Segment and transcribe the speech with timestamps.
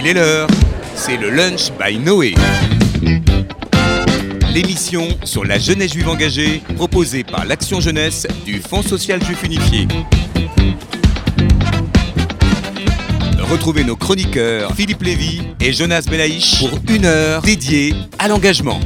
[0.00, 0.46] Il est l'heure,
[0.94, 2.34] c'est le Lunch by Noé.
[4.54, 9.88] L'émission sur la jeunesse juive engagée, proposée par l'Action Jeunesse du Fonds social juif unifié.
[13.50, 18.78] Retrouvez nos chroniqueurs Philippe Lévy et Jonas Belaïch pour une heure dédiée à l'engagement.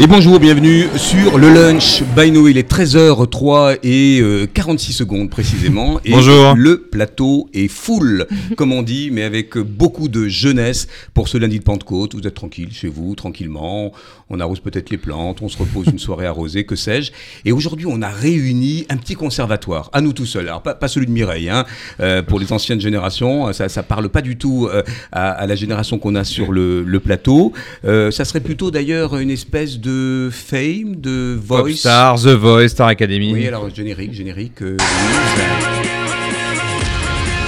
[0.00, 2.52] Et bonjour, bienvenue sur le lunch by Noé.
[2.52, 5.98] Il est 13h03 et euh, 46 secondes précisément.
[6.04, 6.54] Et Bonjour.
[6.56, 11.58] Le plateau est full, comme on dit, mais avec beaucoup de jeunesse pour ce lundi
[11.58, 12.14] de Pentecôte.
[12.14, 13.90] Vous êtes tranquille chez vous, tranquillement.
[14.30, 17.10] On arrose peut-être les plantes, on se repose une soirée arrosée, que sais-je.
[17.44, 20.46] Et aujourd'hui, on a réuni un petit conservatoire, à nous tout seuls.
[20.46, 21.64] Alors, pas, pas celui de Mireille, hein.
[21.98, 25.56] Euh, pour les anciennes générations, ça, ça parle pas du tout euh, à, à la
[25.56, 27.52] génération qu'on a sur le, le plateau.
[27.84, 29.87] Euh, ça serait plutôt d'ailleurs une espèce de
[30.32, 31.62] fame, de voice.
[31.62, 33.32] Popstar, The Voice, Star Academy.
[33.32, 34.62] Oui, alors générique, générique.
[34.62, 34.76] euh,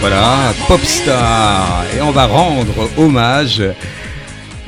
[0.00, 1.84] voilà, Popstar.
[1.96, 3.62] Et on va rendre hommage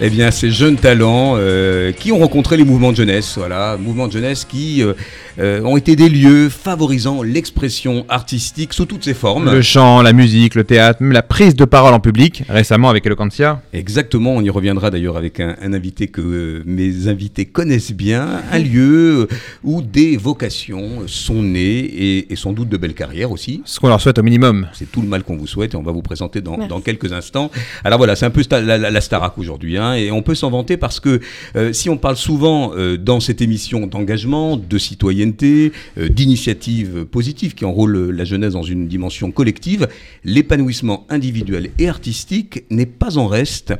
[0.00, 3.34] eh bien, ces jeunes talents euh, qui ont rencontré les mouvements de jeunesse.
[3.36, 4.94] Voilà, mouvements de jeunesse qui euh,
[5.38, 9.50] euh, ont été des lieux favorisant l'expression artistique sous toutes ses formes.
[9.52, 13.06] Le chant, la musique, le théâtre, même la prise de parole en public, récemment avec
[13.06, 13.62] Eloquentia.
[13.72, 18.42] Exactement, on y reviendra d'ailleurs avec un, un invité que euh, mes invités connaissent bien,
[18.50, 19.26] un lieu euh,
[19.64, 23.62] où des vocations sont nées et, et sans doute de belles carrières aussi.
[23.64, 24.66] Ce qu'on leur souhaite au minimum.
[24.72, 27.12] C'est tout le mal qu'on vous souhaite et on va vous présenter dans, dans quelques
[27.12, 27.50] instants.
[27.84, 30.34] Alors voilà, c'est un peu sta- la, la, la Starac aujourd'hui hein, et on peut
[30.34, 31.20] s'en vanter parce que
[31.56, 34.78] euh, si on parle souvent euh, dans cette émission d'engagement, de
[35.22, 39.88] euh, d'initiatives positives qui enrôlent la jeunesse dans une dimension collective,
[40.24, 43.74] l'épanouissement individuel et artistique n'est pas en reste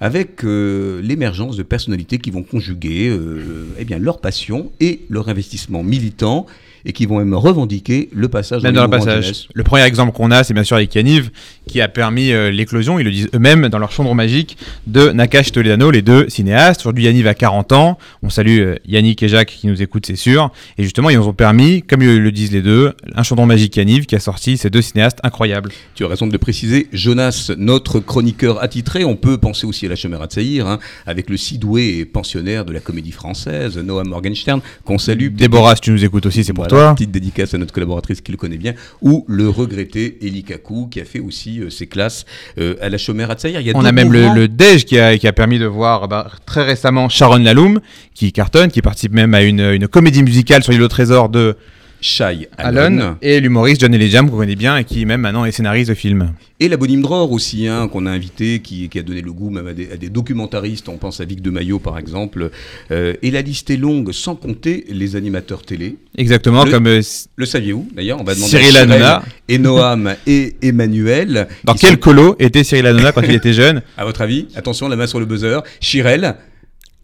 [0.00, 5.82] avec euh, l'émergence de personnalités qui vont conjuguer euh, eh leur passion et leur investissement
[5.82, 6.46] militant
[6.84, 9.48] et qui vont même revendiquer le passage Même dans les le de passage.
[9.54, 11.30] Le premier exemple qu'on a, c'est bien sûr avec Yaniv,
[11.66, 15.52] qui a permis euh, l'éclosion, ils le disent eux-mêmes dans leur chambre magique, de Nakash
[15.52, 16.82] Toledano, les deux cinéastes.
[16.82, 17.98] Aujourd'hui, Yaniv a 40 ans.
[18.22, 20.50] On salue euh, Yannick et Jacques qui nous écoutent, c'est sûr.
[20.78, 23.76] Et justement, ils nous ont permis, comme ils le disent les deux, un chaudron magique
[23.76, 25.70] Yaniv qui a sorti ces deux cinéastes incroyables.
[25.94, 26.88] Tu as raison de le préciser.
[26.92, 31.36] Jonas, notre chroniqueur attitré, on peut penser aussi à la Chemera Tsaïr, hein, avec le
[31.36, 35.28] si doué et pensionnaire de la comédie française, Noam Morgenstern, qu'on salue.
[35.28, 36.94] Déborah, si tu nous écoutes aussi, c'est pour Voilà, toi.
[36.94, 41.00] Petite dédicace à notre collaboratrice qui le connaît bien, ou le regretté Eli Kakou, qui
[41.00, 42.24] a fait aussi euh, ses classes
[42.58, 43.60] euh, à la Chomera Tsaïr.
[43.60, 45.66] Il y a On a même le, le DEJ qui a, qui a permis de
[45.66, 47.80] voir bah, très récemment Sharon Laloum,
[48.14, 51.56] qui cartonne, qui participe même à une, une comédie musicale sur l'île au trésor de
[52.00, 53.16] Shai Alon.
[53.22, 56.32] et l'humoriste John Elijam, qu'on connaît bien et qui même maintenant est scénariste de film.
[56.60, 59.50] Et la Bonime Dror aussi, hein, qu'on a invité, qui, qui a donné le goût
[59.50, 62.50] même à des, à des documentaristes, on pense à Vic de Maillot par exemple.
[62.90, 65.96] Euh, et la liste est longue, sans compter les animateurs télé.
[66.16, 67.00] Exactement, Le- comme euh,
[67.36, 68.20] Le saviez-vous d'ailleurs?
[68.20, 69.22] On va demander Cyril Hanouna.
[69.48, 71.48] et Noam et Emmanuel.
[71.64, 73.82] dans quel sont- colo était Cyril Hanouna quand il était jeune?
[73.96, 74.46] À votre avis?
[74.54, 75.60] Attention, la main sur le buzzer.
[75.80, 76.34] Chirel,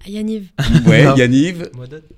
[0.06, 0.44] Yaniv.
[0.86, 1.16] ouais, Non.
[1.16, 1.68] Yaniv,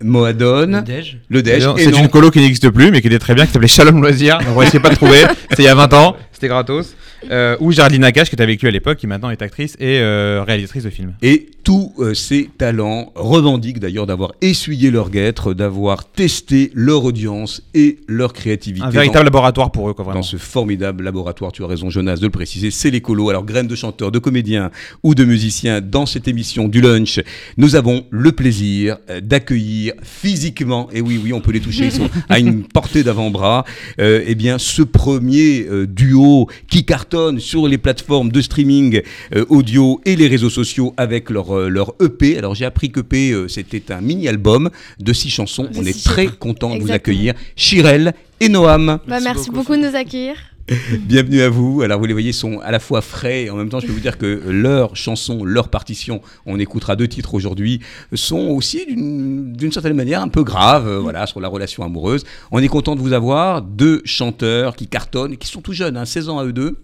[0.03, 1.19] Moadone, Dej.
[1.29, 1.67] le Dej.
[1.77, 4.39] C'est une colo qui n'existe plus, mais qui était très bien, qui s'appelait Shalom Loisir.
[4.39, 5.19] Donc on risquait pas de trouver.
[5.51, 6.95] C'était il y a 20 ans, c'était gratos.
[7.31, 9.99] Euh, ou Géraldine Nakache, qui était avec lui à l'époque, qui maintenant est actrice et
[10.01, 11.15] euh, réalisatrice de films.
[11.23, 17.63] Et tous euh, ces talents revendiquent d'ailleurs d'avoir essuyé leur guêtre, d'avoir testé leur audience
[17.75, 18.83] et leur créativité.
[18.85, 20.21] Un dans- véritable laboratoire pour eux, quoi, vraiment.
[20.21, 23.31] dans ce formidable laboratoire, tu as raison Jonas de le préciser, c'est l'écolo.
[23.31, 24.71] Alors graines de chanteurs, de comédiens
[25.03, 27.21] ou de musiciens dans cette émission du lunch,
[27.57, 31.93] nous avons le plaisir euh, d'accueillir physiquement, et oui oui on peut les toucher, ils
[31.93, 33.65] sont à une portée d'avant-bras,
[34.01, 39.03] euh, eh bien ce premier euh, duo qui cartonne sur les plateformes de streaming
[39.35, 42.39] euh, audio et les réseaux sociaux avec leur, euh, leur EP.
[42.39, 44.71] Alors j'ai appris que EP euh, c'était un mini-album
[45.01, 46.37] de six chansons, De on est très chansons.
[46.39, 48.87] content de vous accueillir, Chirel et Noam.
[48.87, 50.37] Bah, Merci merci beaucoup, beaucoup de nous accueillir.
[51.01, 51.83] Bienvenue à vous.
[51.83, 53.93] Alors vous les voyez sont à la fois frais et en même temps je peux
[53.93, 57.81] vous dire que leurs chansons, leurs partitions, on écoutera deux titres aujourd'hui,
[58.15, 62.25] sont aussi d'une d'une certaine manière un peu graves, euh, voilà, sur la relation amoureuse.
[62.53, 65.97] On est content de vous avoir deux chanteurs qui cartonnent, et qui sont tout jeunes,
[65.97, 66.77] hein, 16 ans à eux deux.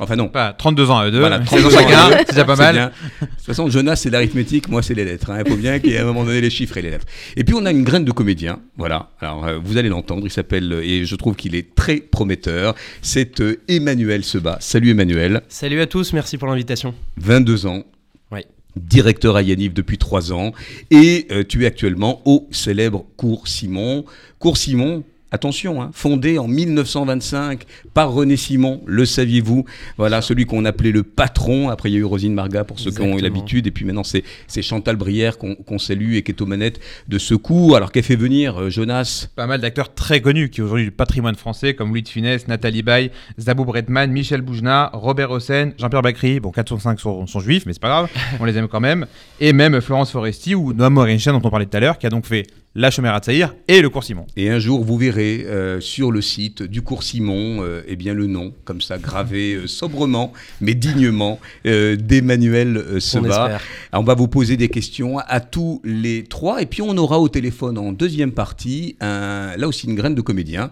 [0.00, 0.28] Enfin non.
[0.28, 1.18] Pas 32 ans à eux deux.
[1.20, 2.74] Voilà, 16 ans 32 ans à chacun, c'est déjà pas mal.
[2.74, 2.92] bien.
[3.20, 5.30] De toute façon, Jonas, c'est l'arithmétique, moi, c'est les lettres.
[5.30, 5.42] hein.
[5.44, 7.06] Il faut bien qu'il y ait à un moment donné les chiffres et les lettres.
[7.36, 8.60] Et puis, on a une graine de comédien.
[8.76, 9.10] Voilà.
[9.20, 10.22] Alors, euh, vous allez l'entendre.
[10.24, 12.74] Il s'appelle, euh, et je trouve qu'il est très prometteur.
[13.02, 14.58] C'est euh, Emmanuel Seba.
[14.60, 15.42] Salut, Emmanuel.
[15.48, 16.94] Salut à tous, merci pour l'invitation.
[17.16, 17.82] 22 ans.
[18.30, 18.40] Oui.
[18.76, 20.52] Directeur à Yaniv depuis 3 ans.
[20.90, 24.04] Et euh, tu es actuellement au célèbre Cours Simon.
[24.38, 25.02] Cours Simon,
[25.32, 27.64] attention, hein, fondé en 1925
[27.94, 29.64] par René Simon, le saviez-vous?
[29.96, 31.68] Voilà, celui qu'on appelait le patron.
[31.68, 33.66] Après, il y a eu Rosine Marga pour ceux qui ont eu l'habitude.
[33.66, 37.34] Et puis maintenant, c'est Chantal Brière qu'on salue et qui est aux manettes de ce
[37.34, 37.74] coup.
[37.74, 39.28] Alors, qu'elle fait venir euh, Jonas?
[39.36, 42.82] Pas mal d'acteurs très connus qui aujourd'hui du patrimoine français, comme Louis de Funès, Nathalie
[42.82, 46.40] Baye, Zabou Bretman, Michel Boujna, Robert Hossein, Jean-Pierre Bacry.
[46.40, 48.10] Bon, 4 sur 5 sont, sont juifs, mais c'est pas grave,
[48.40, 49.06] on les aime quand même.
[49.40, 52.10] Et même Florence Foresti ou Noam Morenchen, dont on parlait tout à l'heure, qui a
[52.10, 54.26] donc fait la Chomera Tsaïr et le cours Simon.
[54.36, 58.14] Et un jour, vous verrez euh, sur le site du cours Simon euh, eh bien,
[58.14, 63.58] le nom, comme ça, gravé euh, sobrement, mais dignement, d'Emmanuel Seba.
[63.92, 67.18] On, on va vous poser des questions à tous les trois, et puis on aura
[67.18, 70.70] au téléphone en deuxième partie, un, là aussi, une graine de comédien,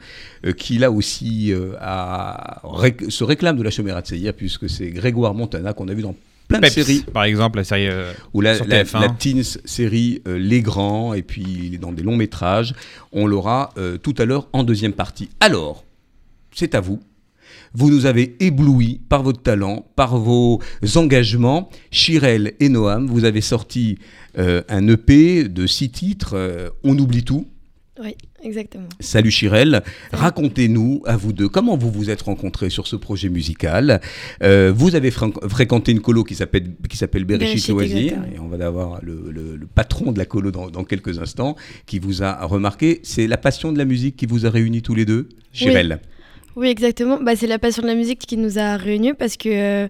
[0.57, 2.63] qui là aussi a,
[3.09, 6.15] se réclame de la Chomera Tsaïr, puisque c'est Grégoire Montana qu'on a vu dans
[6.49, 7.05] plein de séries.
[7.13, 11.45] Par exemple, la série euh, ou la, la, teens série euh, Les Grands, et puis
[11.65, 12.75] il est dans des longs métrages.
[13.13, 15.31] On l'aura euh, tout à l'heure en deuxième partie.
[15.41, 15.85] Alors,
[16.53, 17.01] c'est à vous.
[17.75, 20.61] Vous nous avez éblouis par votre talent, par vos
[20.95, 21.69] engagements.
[21.91, 23.99] Chirel et Noam, vous avez sorti
[24.39, 26.73] un EP de six titres.
[26.85, 27.47] On oublie tout.
[28.01, 28.89] Oui, exactement.
[29.01, 34.01] Salut Chirel, racontez-nous à vous deux comment vous vous êtes rencontrés sur ce projet musical.
[34.43, 38.65] Euh, vous avez fréquenté une colo qui s'appelle qui s'appelle Bereshit Loisir et on va
[38.67, 41.57] avoir le, patron de la colo dans, quelques instants
[41.87, 43.01] qui vous a remarqué.
[43.03, 46.01] C'est la passion de la musique qui vous a réunis tous les deux, Chirel?
[46.57, 46.69] Oui.
[46.69, 47.21] exactement.
[47.21, 49.49] Bah, c'est la passion de la musique qui nous a réunis parce que
[49.85, 49.89] euh,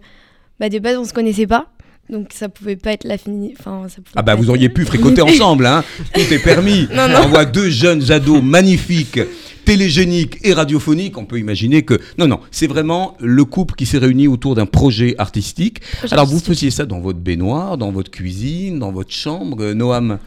[0.59, 1.73] bah, de base on se connaissait pas.
[2.09, 3.55] Donc ça pouvait pas être la fini.
[3.59, 5.83] Enfin, ah bah vous auriez pu fréquenter ensemble, hein
[6.15, 6.87] Tout est permis.
[6.97, 9.21] On voit deux jeunes ados magnifiques,
[9.65, 11.19] télégéniques et radiophoniques.
[11.19, 14.67] On peut imaginer que non, non, c'est vraiment le couple qui s'est réuni autour d'un
[14.67, 15.81] projet artistique.
[16.13, 20.19] Alors vous faisiez ça dans votre baignoire, dans votre cuisine, dans votre chambre, euh, Noam?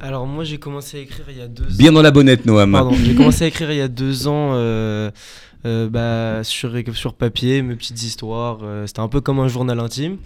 [0.00, 1.76] Alors moi j'ai commencé à écrire il y a deux ans.
[1.78, 2.72] Bien dans la bonnette, Noam.
[2.72, 4.50] Pardon, j'ai commencé à écrire il y a deux ans.
[4.52, 5.10] Euh,
[5.64, 8.58] euh, bah, sur, sur papier, mes petites histoires.
[8.86, 10.18] C'était un peu comme un journal intime.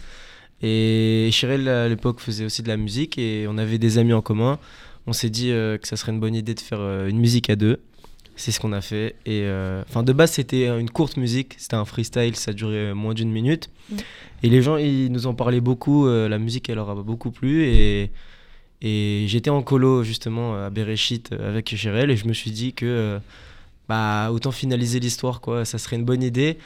[0.63, 4.23] Et Chirel, à l'époque, faisait aussi de la musique et on avait des amis en
[4.23, 4.59] commun.
[5.07, 7.51] On s'est dit euh, que ça serait une bonne idée de faire euh, une musique
[7.51, 7.81] à deux.
[8.35, 9.15] C'est ce qu'on a fait.
[9.25, 11.55] Et euh, de base, c'était une courte musique.
[11.59, 12.37] C'était un freestyle.
[12.37, 13.71] Ça durait moins d'une minute.
[13.91, 13.97] Mm.
[14.43, 16.07] Et les gens, ils nous en parlaient beaucoup.
[16.07, 17.65] la musique, elle leur a beaucoup plu.
[17.65, 18.11] Et,
[18.83, 22.11] et j'étais en colo, justement, à Bereshit avec Chirel.
[22.11, 23.19] Et je me suis dit que,
[23.89, 25.65] bah, autant finaliser l'histoire, quoi.
[25.65, 26.59] Ça serait une bonne idée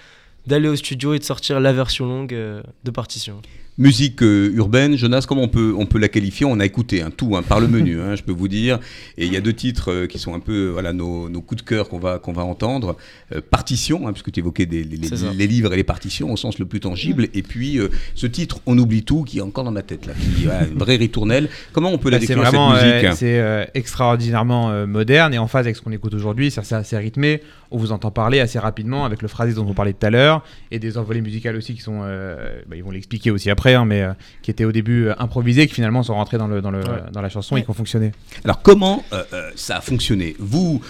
[0.48, 3.40] d'aller au studio et de sortir la version longue de partition.
[3.80, 6.44] Musique euh, urbaine, Jonas, comment on peut, on peut la qualifier?
[6.44, 8.78] On a écouté hein, tout hein, par le menu, hein, je peux vous dire.
[9.16, 11.62] Et il y a deux titres euh, qui sont un peu voilà, nos, nos coups
[11.62, 12.98] de cœur qu'on va, qu'on va entendre.
[13.34, 16.80] Euh, partition, puisque tu évoquais des, les, livres et les partitions au sens le plus
[16.80, 17.28] tangible.
[17.32, 17.78] Et puis
[18.14, 20.96] ce titre, On oublie tout, qui est encore dans ma tête, là, qui une vraie
[20.96, 21.48] ritournelle.
[21.72, 23.14] Comment on peut la bah, décrire vraiment, cette musique?
[23.14, 26.50] C'est extraordinairement moderne et en phase avec ce qu'on écoute aujourd'hui.
[26.50, 27.40] C'est assez rythmé.
[27.70, 30.44] On vous entend parler assez rapidement avec le phrasé dont on parlait tout à l'heure
[30.70, 32.00] et des envolées musicales aussi qui sont.
[32.00, 34.12] Bah, ils vont l'expliquer aussi après Hein, mais euh,
[34.42, 36.82] qui étaient au début euh, improvisés, qui finalement sont rentrés dans, le, dans, le,
[37.12, 38.12] dans la chanson et qui ont fonctionné.
[38.44, 39.22] Alors comment euh,
[39.56, 40.36] ça a fonctionné?
[40.38, 40.80] Vous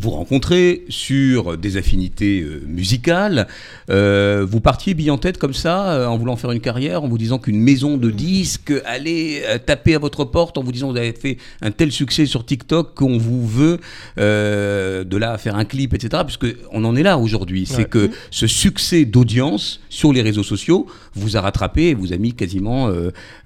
[0.00, 3.46] vous rencontrez sur des affinités euh, musicales.
[3.90, 7.08] Euh, vous partiez bille en tête comme ça, euh, en voulant faire une carrière, en
[7.08, 10.92] vous disant qu'une maison de disques allait taper à votre porte, en vous disant que
[10.92, 13.78] vous avez fait un tel succès sur TikTok qu'on vous veut
[14.16, 16.22] de là à faire un clip, etc.
[16.24, 17.66] Puisque on en est là aujourd'hui.
[17.66, 22.16] C'est que ce succès d'audience sur les réseaux sociaux vous a rattrapé et vous a
[22.16, 22.90] mis quasiment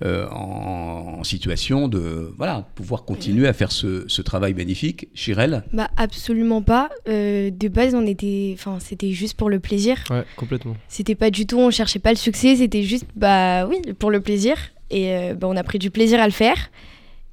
[0.05, 5.09] en, situation de voilà, pouvoir continuer à faire ce, ce travail magnifique.
[5.15, 5.65] Chirel?
[5.73, 6.91] Bah absolument pas.
[7.09, 10.03] Euh, de base, on était, enfin, c'était juste pour le plaisir.
[10.11, 10.77] Ouais, complètement.
[10.89, 14.21] C'était pas du tout, on cherchait pas le succès, c'était juste, bah oui, pour le
[14.21, 14.57] plaisir.
[14.91, 16.71] Et euh, bah, on a pris du plaisir à le faire.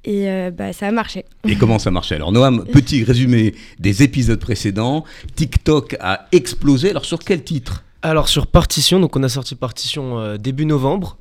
[0.04, 1.24] Et euh, bah, ça a marché.
[1.46, 5.04] Et comment ça marchait Alors Noam, petit résumé des épisodes précédents.
[5.36, 6.90] TikTok a explosé.
[6.90, 7.84] Alors sur quel titre?
[8.02, 11.16] Alors sur Partition, donc on a sorti Partition euh, début novembre.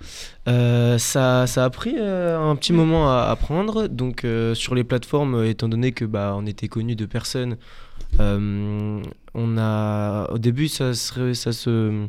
[0.47, 3.88] Euh, ça, ça, a pris euh, un petit moment à, à prendre.
[3.88, 7.57] Donc sur les plateformes, étant donné que bah, on était connu de personnes,
[8.19, 12.07] on a au début ça, serait, ça se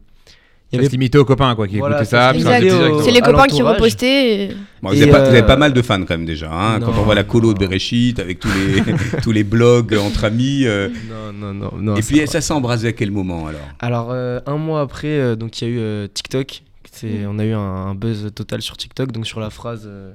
[0.72, 2.32] il y avait limité aux copains quoi, qui écoutaient ça.
[2.34, 4.34] C'est les copains qui repostaient.
[4.34, 4.56] Et...
[4.82, 6.50] vous, avez pas, mal de fans quand même déjà.
[6.50, 10.24] Hein, quand on voit la colo de Bereshit avec tous les, tous les blogs entre
[10.24, 10.62] amis.
[10.64, 10.88] Euh.
[11.08, 13.60] Non, non, non, Et puis ça s'est embrasé à quel moment alors?
[13.80, 16.62] Alors un mois après, donc il y a eu TikTok
[16.94, 19.84] C'est, on a eu un, buzz total sur TikTok, donc sur la phrase.
[19.86, 20.12] Euh,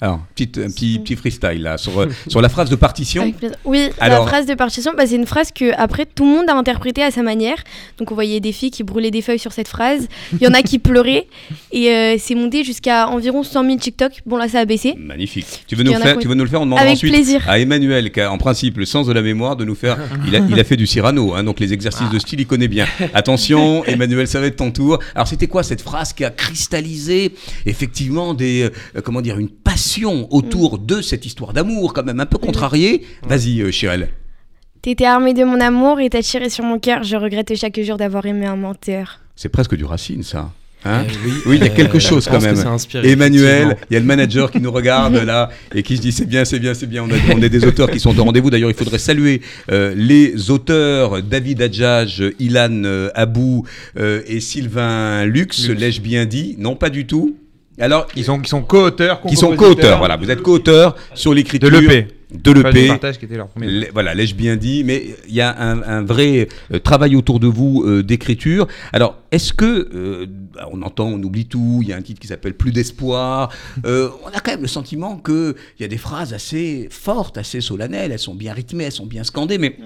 [0.00, 3.34] Alors, petite, un petit, petit freestyle là, sur, euh, sur la phrase de partition.
[3.64, 6.54] Oui, la phrase de partition, bah, c'est une phrase que après tout le monde a
[6.54, 7.56] interprétée à sa manière.
[7.98, 10.06] Donc on voyait des filles qui brûlaient des feuilles sur cette phrase.
[10.32, 11.26] Il y en a qui pleuraient.
[11.72, 14.22] Et euh, c'est monté jusqu'à environ 100 000 TikTok.
[14.26, 14.94] Bon, là, ça a baissé.
[14.96, 15.64] Magnifique.
[15.66, 17.42] Tu veux, nous, faire, tu veux nous le faire On demandera ensuite plaisir.
[17.48, 19.98] à Emmanuel, qui a en principe le sens de la mémoire, de nous faire.
[20.28, 22.68] Il a, il a fait du Cyrano, hein, donc les exercices de style, il connaît
[22.68, 22.86] bien.
[23.14, 25.00] Attention, Emmanuel, ça va être ton tour.
[25.16, 27.34] Alors, c'était quoi cette phrase qui a cristallisé
[27.64, 30.86] effectivement des, euh, comment dire, une passion autour mm.
[30.86, 34.10] de cette histoire d'amour, quand même un peu contrariée Vas-y, euh, Chirel.
[34.82, 37.02] T'étais armé de mon amour et t'as tiré sur mon cœur.
[37.02, 39.20] Je regrette chaque jour d'avoir aimé un menteur.
[39.34, 40.52] C'est presque du Racine, ça.
[40.84, 42.56] Hein euh, oui, il y a quelque chose quand même.
[43.02, 46.26] Emmanuel, il y a le manager qui nous regarde là et qui se dit c'est
[46.26, 47.04] bien, c'est bien, c'est bien.
[47.04, 48.50] On, est des auteurs qui sont au rendez-vous.
[48.50, 49.40] D'ailleurs, il faudrait saluer
[49.72, 53.64] euh, les auteurs David Adjage, Ilan euh, Abou
[53.96, 55.68] et Sylvain Lux.
[55.68, 57.36] L'ai-je bien dit Non, pas du tout.
[57.78, 59.20] Alors, ils sont, qui sont co-auteurs.
[59.22, 60.16] Qui sont co-auteurs, voilà.
[60.16, 61.70] Vous êtes co-auteurs sur l'écriture.
[61.70, 62.88] De l'EP de l'EP.
[63.92, 67.84] Voilà, l'ai-je bien dit, mais il y a un, vrai euh, travail autour de vous
[67.84, 68.66] euh, d'écriture.
[68.92, 69.64] Alors, est-ce que,
[69.94, 72.72] euh, bah, on entend, on oublie tout, il y a un titre qui s'appelle Plus
[72.72, 73.52] d'espoir,
[73.84, 78.12] on a quand même le sentiment qu'il y a des phrases assez fortes, assez solennelles,
[78.12, 79.76] elles sont bien rythmées, elles sont bien scandées, mais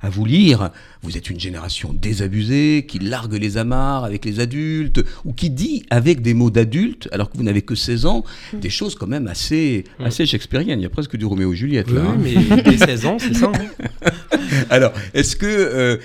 [0.00, 0.70] à vous lire.
[1.02, 5.84] Vous êtes une génération désabusée, qui largue les amarres avec les adultes, ou qui dit
[5.90, 8.58] avec des mots d'adultes, alors que vous n'avez que 16 ans, mm.
[8.58, 10.04] des choses quand même assez, mm.
[10.04, 10.80] assez shakespeariennes.
[10.80, 12.02] Il y a presque du Roméo et Juliette là.
[12.18, 12.46] Oui, hein.
[12.56, 13.52] mais dès 16 ans, c'est ça.
[13.54, 13.88] Hein.
[14.70, 15.46] alors, est-ce que...
[15.46, 15.96] Euh,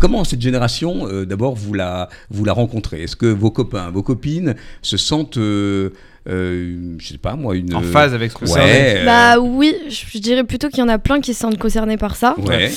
[0.00, 3.02] comment cette génération, euh, d'abord, vous la, vous la rencontrez?
[3.02, 5.38] Est-ce que vos copains, vos copines se sentent...
[5.38, 5.90] Euh,
[6.28, 7.74] euh, je sais pas moi, une.
[7.74, 10.98] En phase avec ce que ouais, Bah oui, je dirais plutôt qu'il y en a
[10.98, 12.34] plein qui se sentent concernés par ça.
[12.38, 12.70] Ouais.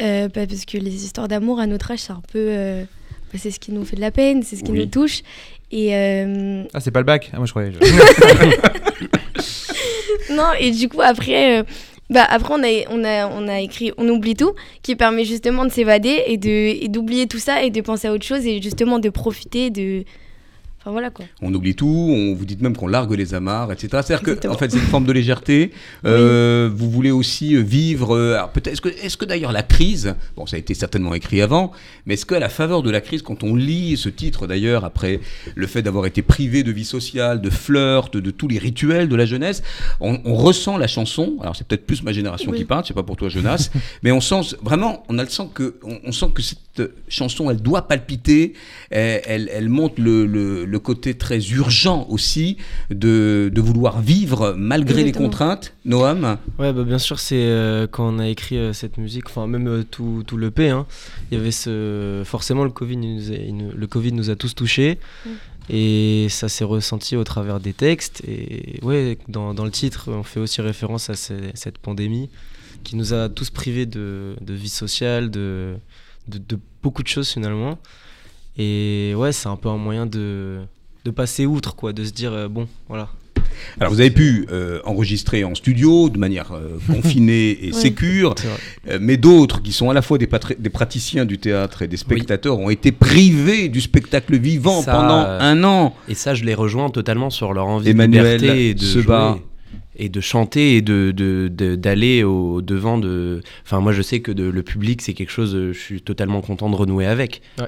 [0.00, 2.46] Euh, bah, parce que les histoires d'amour à notre âge, c'est un peu.
[2.50, 2.84] Euh,
[3.32, 5.22] bah, c'est ce qui nous fait de la peine, c'est ce qui nous touche.
[5.72, 5.92] Et.
[6.72, 7.72] Ah, c'est pas le bac Ah, moi je croyais.
[10.30, 11.64] non, et du coup, après.
[12.10, 15.64] Bah après on a, on, a, on a écrit On oublie tout qui permet justement
[15.64, 18.98] de s'évader et de d'oublier tout ça et de penser à autre chose et justement
[18.98, 20.04] de profiter de
[20.90, 21.24] voilà quoi.
[21.40, 23.88] On oublie tout, on vous dit même qu'on largue les amarres, etc.
[24.04, 25.72] C'est-à-dire que en fait c'est une forme de légèreté.
[26.04, 28.14] Euh, vous voulez aussi euh, vivre.
[28.14, 31.40] Euh, peut-être est-ce que, est que d'ailleurs la crise, bon ça a été certainement écrit
[31.40, 31.72] avant,
[32.04, 35.20] mais est-ce qu'à la faveur de la crise, quand on lit ce titre d'ailleurs après
[35.54, 39.16] le fait d'avoir été privé de vie sociale, de flirt, de, tous les rituels de
[39.16, 39.62] la jeunesse,
[40.00, 41.36] on, ressent la chanson?
[41.40, 43.70] Alors c'est peut-être plus ma génération qui parle, c'est pas pour toi Jonas,
[44.02, 47.62] mais on sent vraiment, on a le sens que on, sent que cette chanson elle
[47.62, 48.54] doit palpiter,
[48.90, 50.26] elle, elle, montre le
[50.73, 52.56] le côté très urgent aussi
[52.90, 55.74] de, de vouloir vivre malgré les contraintes.
[55.84, 59.46] Noam Ouais, bah, bien sûr, c'est euh, quand on a écrit euh, cette musique, enfin
[59.46, 60.86] même euh, tout, tout l'EP, hein,
[61.30, 62.22] il y avait ce.
[62.24, 64.98] Forcément, le Covid nous, le COVID nous a tous touchés.
[65.24, 65.30] Mm.
[65.70, 68.22] Et ça s'est ressenti au travers des textes.
[68.28, 72.28] Et ouais, dans, dans, le titre, on fait aussi référence à cette pandémie
[72.82, 75.76] qui nous a tous privés de, de vie sociale, de,
[76.28, 77.78] de, de, beaucoup de choses finalement.
[78.56, 80.60] Et ouais, c'est un peu un moyen de,
[81.04, 83.08] de passer outre, quoi, de se dire, euh, bon, voilà.
[83.80, 88.34] Alors vous avez pu euh, enregistrer en studio de manière euh, confinée et sécure,
[89.00, 92.58] mais d'autres qui sont à la fois des, des, praticiens du théâtre et des spectateurs
[92.58, 95.94] ont été privés du spectacle vivant pendant un an.
[96.08, 99.34] Et ça, je les rejoins totalement sur leur envie de liberté et de se jouer
[99.96, 101.12] et de chanter et de
[101.76, 103.40] d'aller de, au devant de.
[103.64, 105.52] Enfin, moi, je sais que de, le public, c'est quelque chose.
[105.72, 107.42] Je suis totalement content de renouer avec.
[107.58, 107.66] Ouais.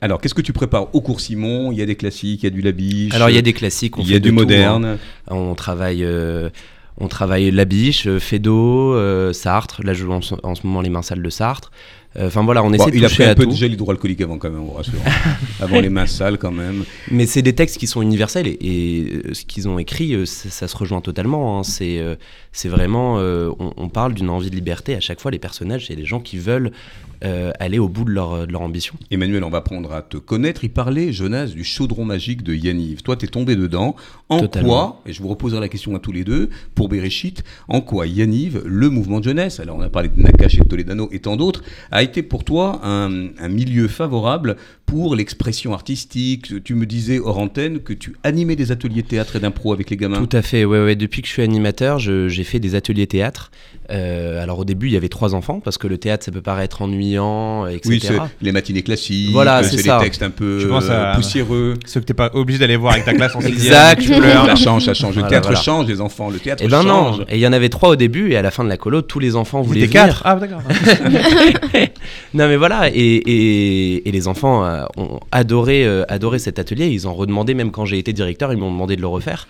[0.00, 2.46] Alors, qu'est-ce que tu prépares au cours Simon Il y a des classiques, il y
[2.46, 3.14] a du Labiche.
[3.14, 4.84] Alors, il y a des classiques, on il y a du moderne.
[4.84, 4.98] Hein.
[5.28, 6.04] On travaille.
[6.04, 6.50] Euh,
[6.98, 9.82] on travaille Labiche, euh, Fédo, euh, Sartre.
[9.82, 11.70] Là, je joue en, ce moment les mains sales de Sartre.
[12.20, 14.50] Enfin voilà, on essaie de Il a pris un peu de gel hydroalcoolique avant quand
[14.50, 14.98] même, on rassure.
[15.60, 16.84] avant les mains sales quand même.
[17.10, 21.00] Mais c'est des textes qui sont universels et, ce qu'ils ont écrit, ça, se rejoint
[21.00, 21.58] totalement.
[21.58, 21.62] Hein.
[21.62, 22.02] C'est
[22.52, 24.94] c'est vraiment, on, on, parle d'une envie de liberté.
[24.94, 26.72] À chaque fois, les personnages, c'est des gens qui veulent
[27.24, 28.94] euh, aller au bout de leur, de leur, ambition.
[29.12, 30.64] Emmanuel, on va apprendre à te connaître.
[30.64, 33.02] Il parlait, Jonas, du chaudron magique de Yaniv.
[33.02, 33.94] Toi, tu es tombé dedans.
[34.28, 37.80] En quoi, et je vous reposerai la question à tous les deux, pour Bereshit, en
[37.80, 41.08] quoi Yaniv, le mouvement de jeunesse, alors on a parlé de Nakash et de Toledano
[41.12, 44.56] et tant d'autres, a été pour toi un, un milieu favorable
[44.92, 46.62] pour l'expression artistique.
[46.64, 49.96] Tu me disais hors antenne que tu animais des ateliers théâtre et d'impro avec les
[49.96, 50.22] gamins.
[50.22, 50.96] Tout à fait, ouais, ouais.
[50.96, 53.50] Depuis que je suis animateur, j'ai fait des ateliers théâtre.
[53.92, 56.40] Euh, alors au début, il y avait trois enfants parce que le théâtre, ça peut
[56.42, 57.80] paraître ennuyant, etc.
[57.86, 59.32] Oui, c'est les matinées classiques.
[59.32, 61.74] Voilà, c'est les textes un peu euh, poussiéreux.
[61.86, 64.02] Ceux que t'es pas obligé d'aller voir avec ta classe en Exact.
[64.02, 65.16] Ça change, ça change.
[65.16, 66.30] Le théâtre change, les enfants.
[66.30, 67.20] Le théâtre et eh ben non.
[67.28, 69.02] Et il y en avait trois au début et à la fin de la colo,
[69.02, 69.92] tous les enfants voulaient venir.
[69.92, 70.22] quatre.
[70.24, 70.62] Ah d'accord.
[72.34, 74.64] non mais voilà et, et, et les enfants
[74.96, 76.86] ont adoré, euh, adoré cet atelier.
[76.88, 79.46] Ils ont redemandé, même quand j'ai été directeur, ils m'ont demandé de le refaire.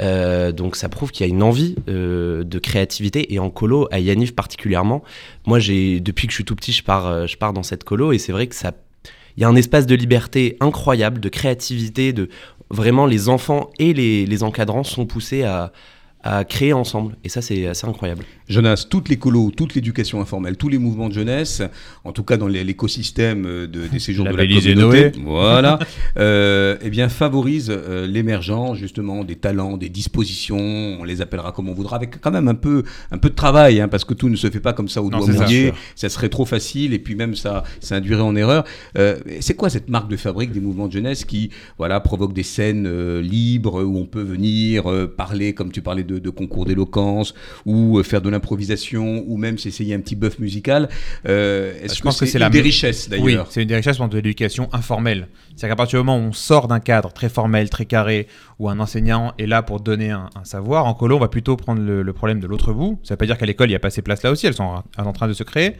[0.00, 3.88] Euh, donc ça prouve qu'il y a une envie euh, de créativité et en colo
[3.90, 5.02] à Yaniv particulièrement.
[5.46, 7.84] Moi j'ai depuis que je suis tout petit je pars euh, je pars dans cette
[7.84, 8.72] colo et c'est vrai que ça
[9.36, 12.28] il y a un espace de liberté incroyable, de créativité, de
[12.70, 15.70] vraiment les enfants et les, encadrants sont poussés à
[16.48, 17.16] créer ensemble.
[17.22, 18.24] Et ça, c'est assez incroyable.
[18.48, 21.62] Jonas, toutes les colos, toute l'éducation informelle, tous les mouvements de jeunesse,
[22.04, 25.12] en tout cas dans l'écosystème euh, de, des séjours La de la communauté, Noé.
[25.24, 25.78] voilà,
[26.18, 30.58] euh, eh bien favorise euh, l'émergence justement des talents, des dispositions,
[31.00, 33.80] on les appellera comme on voudra, avec quand même un peu, un peu de travail,
[33.80, 36.08] hein, parce que tout ne se fait pas comme ça au doigt ça, mouillé, ça
[36.08, 38.64] serait trop facile et puis même ça, ça induirait en erreur.
[38.96, 42.42] Euh, c'est quoi cette marque de fabrique des mouvements de jeunesse qui, voilà, provoque des
[42.42, 46.64] scènes euh, libres où on peut venir euh, parler, comme tu parlais de, de concours
[46.64, 47.34] d'éloquence,
[47.66, 50.88] ou faire de l'improvisation, ou même s'essayer un petit bœuf musical.
[51.28, 53.46] Euh, Est-ce Je que pense que c'est la- des richesses Oui, d'ailleurs?
[53.50, 55.28] c'est une des richesses de l'éducation informelle.
[55.56, 58.28] C'est-à-dire qu'à partir du moment où on sort d'un cadre très formel, très carré,
[58.58, 61.56] où un enseignant est là pour donner un, un savoir, en colo, on va plutôt
[61.56, 62.98] prendre le, le problème de l'autre bout.
[63.02, 64.64] Ça veut pas dire qu'à l'école, il n'y a pas ces places-là aussi, elles sont
[64.98, 65.74] en, en train de se créer.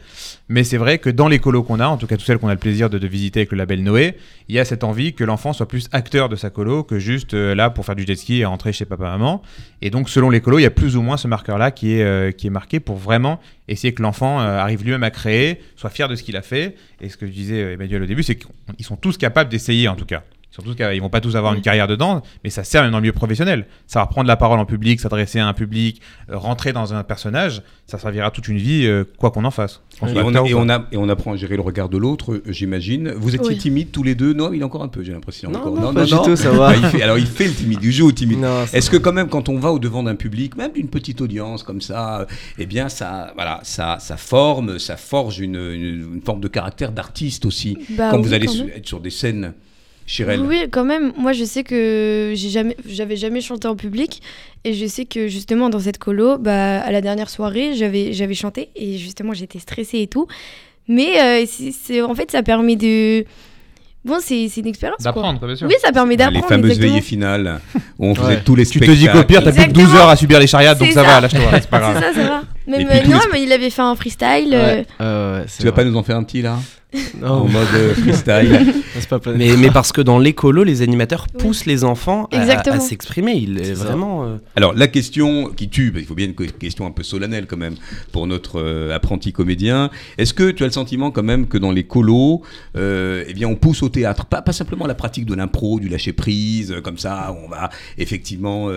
[0.49, 2.47] Mais c'est vrai que dans les colos qu'on a, en tout cas toutes celles qu'on
[2.49, 4.15] a le plaisir de, de visiter avec le label Noé,
[4.49, 7.33] il y a cette envie que l'enfant soit plus acteur de sa colo que juste
[7.33, 9.41] euh, là pour faire du jet ski et rentrer chez papa-maman.
[9.81, 12.03] Et donc, selon les colos, il y a plus ou moins ce marqueur-là qui, est,
[12.03, 15.89] euh, qui est marqué pour vraiment essayer que l'enfant euh, arrive lui-même à créer, soit
[15.89, 16.75] fier de ce qu'il a fait.
[17.01, 19.87] Et ce que je disais euh, Emmanuel au début, c'est qu'ils sont tous capables d'essayer
[19.87, 20.23] en tout cas.
[20.51, 22.81] Ils, sont tous capables- ils vont pas tous avoir une carrière dedans, mais ça sert
[22.81, 23.67] même dans le milieu professionnel.
[23.85, 26.01] Ça va prendre la parole en public, s'adresser à un public,
[26.31, 29.81] euh, rentrer dans un personnage, ça servira toute une vie, euh, quoi qu'on en fasse.
[29.93, 30.57] Et on, acteur ou et pas.
[30.57, 33.11] on a- et on apprend à gérer le regard de l'autre, euh, j'imagine.
[33.15, 33.57] Vous étiez Oui.
[33.59, 34.33] timides tous les deux?
[34.33, 35.51] Non, il est encore un peu, j'ai l'impression.
[35.51, 36.69] Non, non, pas du tout, ça va.
[36.69, 38.39] Ah, il fait- alors il fait le timide, il joue au timide.
[38.39, 41.21] Non, Est-ce que quand même, quand on va au devant d'un public, même d'une petite
[41.21, 42.25] audience comme ça,
[42.57, 46.91] eh bien, ça, voilà, ça, ça forme, ça forge une, une- une forme de caractère
[46.91, 47.77] d'artiste aussi.
[47.91, 48.71] Bah quand oui, vous allez quand su- même.
[48.75, 49.53] être sur des scènes,
[50.09, 50.39] Chirel.
[50.41, 51.13] Oui, quand même.
[51.17, 54.21] Moi, je sais que j'ai jamais, j'avais jamais chanté en public,
[54.63, 58.33] et je sais que justement dans cette colo, bah, à la dernière soirée, j'avais, j'avais
[58.33, 60.25] chanté, et justement j'étais stressée et tout.
[60.87, 63.23] Mais euh, c'est, c'est- en fait, ça permet de,
[64.03, 65.03] bon, c'est, c'est une expérience.
[65.03, 65.67] D'apprendre, quoi, bien sûr.
[65.67, 66.41] Oui, ça permet Ah, d'apprendre.
[66.41, 66.91] les fameuses exactement.
[66.93, 67.61] veillées finales
[67.99, 68.41] où on faisait Ouais.
[68.43, 68.99] tous les Tu te spectacles.
[68.99, 70.03] dis qu'au pire, t'as plus que 12 Exactement.
[70.05, 71.07] heures à subir les charriades, donc ça, ça.
[71.07, 71.97] va, lâche-toi, c'est pas grave.
[71.99, 72.41] C'est ça, ça va.
[72.65, 74.53] Même, euh, non, les- mais il avait fait un freestyle.
[74.53, 75.83] euh, Ouais, euh, Tu vas vrai.
[75.83, 76.57] pas nous en faire un petit là?
[77.23, 78.73] En mode euh, freestyle.
[79.35, 82.75] Mais, mais parce que dans l'écolo, les animateurs poussent les enfants à- à, Exactement.
[82.77, 83.33] à s'exprimer.
[83.33, 83.85] Il est C'est ça.
[83.85, 84.23] vraiment.
[84.25, 87.03] euh, Alors, la question qui tue, bah, il faut bien une que- question un peu
[87.03, 87.75] solennelle quand même
[88.11, 89.89] pour notre euh, apprenti comédien.
[90.17, 92.41] Est-ce que tu as le sentiment quand même que dans les colos,
[92.75, 94.25] euh, eh bien, on pousse au théâtre?
[94.25, 98.67] Pas, pas simplement la pratique de l'impro, du lâcher-prise, euh, comme ça, on va effectivement.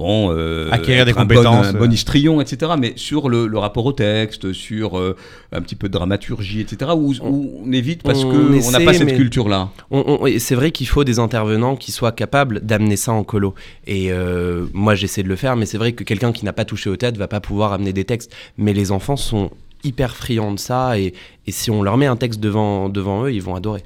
[0.00, 1.78] Euh, Bon, euh, Acquérir des être un bon- compétences, un euh.
[1.78, 2.72] bon histrion, etc.
[2.78, 5.14] Mais sur le, le rapport au texte, sur euh,
[5.52, 6.92] un petit peu de dramaturgie, etc.
[6.96, 9.68] Où, où on évite parce on qu'on n'a essaie, pas cette culture-là.
[10.38, 13.54] C'est vrai qu'il faut des intervenants qui soient capables d'amener ça en colo.
[13.86, 16.64] Et euh, moi, j'essaie de le faire, mais c'est vrai que quelqu'un qui n'a pas
[16.64, 18.32] touché au théâtre va pas pouvoir amener des textes.
[18.58, 19.50] Mais les enfants sont
[19.84, 21.14] hyper friands de ça, et,
[21.46, 23.82] et si on leur met un texte devant, devant eux, ils vont adorer.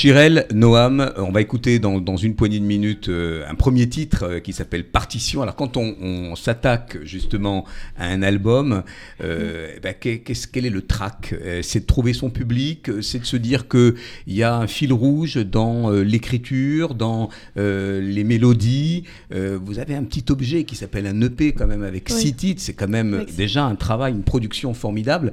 [0.00, 3.88] Chirel, Noam, euh, on va écouter dans, dans une poignée de minutes euh, un premier
[3.88, 5.40] titre euh, qui s'appelle Partition.
[5.40, 7.64] Alors quand on, on s'attaque justement
[7.96, 8.82] à un album,
[9.24, 13.68] euh, qu'est-ce- quel est le track C'est de trouver son public, c'est de se dire
[13.68, 13.94] qu'il
[14.26, 19.04] y a un fil rouge dans l'écriture, dans les mélodies.
[19.34, 22.20] Vous avez un petit objet qui s'appelle un EP quand même avec Oui.
[22.20, 25.32] six titres, c'est quand même déjà un travail, une production formidable.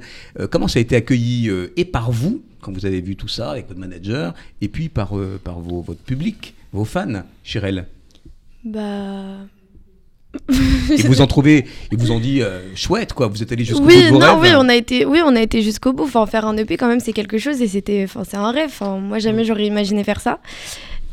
[0.50, 2.42] Comment ça a été accueilli et par vous?
[2.64, 5.82] Quand vous avez vu tout ça avec votre manager et puis par, euh, par vos,
[5.82, 7.86] votre public, vos fans, Chirel
[8.64, 9.36] Bah.
[10.90, 13.82] Ils vous en trouvez, ils vous ont dit euh, chouette quoi, vous êtes allé jusqu'au
[13.82, 14.52] bout oui, de vos non, rêves.
[14.52, 16.04] oui, on a été, oui, on a été jusqu'au bout.
[16.04, 18.70] Enfin, faire un EP quand même, c'est quelque chose et c'était, enfin, c'est un rêve.
[18.70, 20.40] Enfin, moi, jamais j'aurais imaginé faire ça.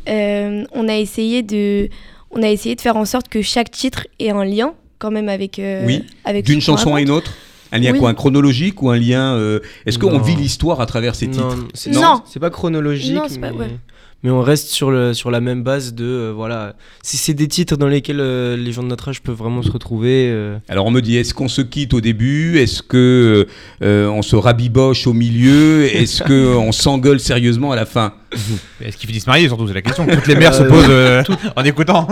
[0.08, 1.88] Euh, on a essayé de,
[2.32, 5.28] on a essayé de faire en sorte que chaque titre ait un lien quand même
[5.28, 7.32] avec, euh, Oui, avec D'une chanson à une autre
[7.72, 7.98] Un lien Oui.
[7.98, 11.56] quoi Un chronologique ou un lien euh, Est-ce qu'on vit l'histoire à travers ces titres?
[11.56, 12.22] Non, c'est- Non.
[12.26, 13.50] c'est pas chronologique, Non, c'est mais...
[13.50, 13.76] pas- ouais.
[14.22, 16.74] Mais on reste sur, le, sur la même base de euh, voilà.
[17.02, 19.70] Si c'est des titres dans lesquels euh, les gens de notre âge peuvent vraiment se
[19.70, 20.28] retrouver.
[20.30, 22.58] euh, Alors on me dit, est-ce qu'on se quitte au début?
[22.58, 23.46] Est-ce que
[23.82, 25.84] euh, on se rabiboche au milieu?
[25.94, 28.14] Est-ce que on s'engueule sérieusement à la fin?
[28.82, 29.68] Est-ce qu'ils finissent mariés surtout?
[29.68, 31.22] C'est la question que toutes les mères se posent euh,
[31.54, 32.08] en écoutant.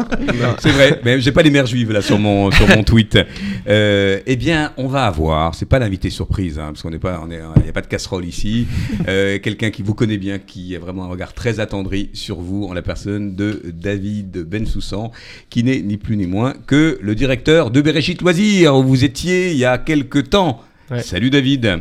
[0.59, 3.18] C'est vrai, mais j'ai pas les mères juives là sur mon sur mon tweet.
[3.66, 7.23] Euh, eh bien, on va avoir, c'est pas l'invité surprise, hein, parce qu'on n'est pas,
[7.31, 8.66] il n'y a pas de casserole ici.
[9.09, 12.64] Euh, Quelqu'un qui vous connaît bien, qui a vraiment un regard très attendri sur vous,
[12.64, 15.10] en la personne de David Bensoussan,
[15.50, 19.50] qui n'est ni plus ni moins que le directeur de Bereshit Loisirs, où vous étiez
[19.50, 20.60] il y a quelque temps.
[20.90, 21.02] Ouais.
[21.02, 21.80] Salut David.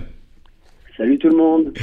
[0.98, 1.74] Salut tout le monde.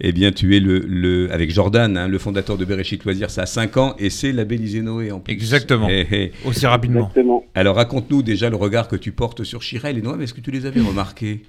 [0.00, 3.42] Eh bien, tu es le, le avec Jordan, hein, le fondateur de Bereshit Loisirs, ça
[3.42, 5.32] a 5 ans et c'est labellisé Noé en plus.
[5.32, 5.88] Exactement.
[5.90, 6.32] Eh, eh.
[6.46, 7.08] Aussi rapidement.
[7.08, 7.44] Exactement.
[7.54, 10.50] Alors raconte-nous déjà le regard que tu portes sur Chirel et Noam, est-ce que tu
[10.50, 11.40] les avais remarqués?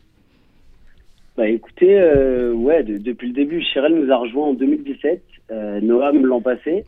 [1.38, 5.29] Bah écoutez, euh, ouais, de- depuis le début, Chirel nous a rejoint en 2017, euh,
[5.52, 6.86] Noam l'an passé.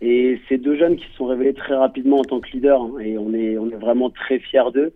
[0.00, 2.98] Et ces deux jeunes qui se sont révélés très rapidement en tant que leaders, hein,
[3.00, 4.92] et on est, on est vraiment très fiers d'eux.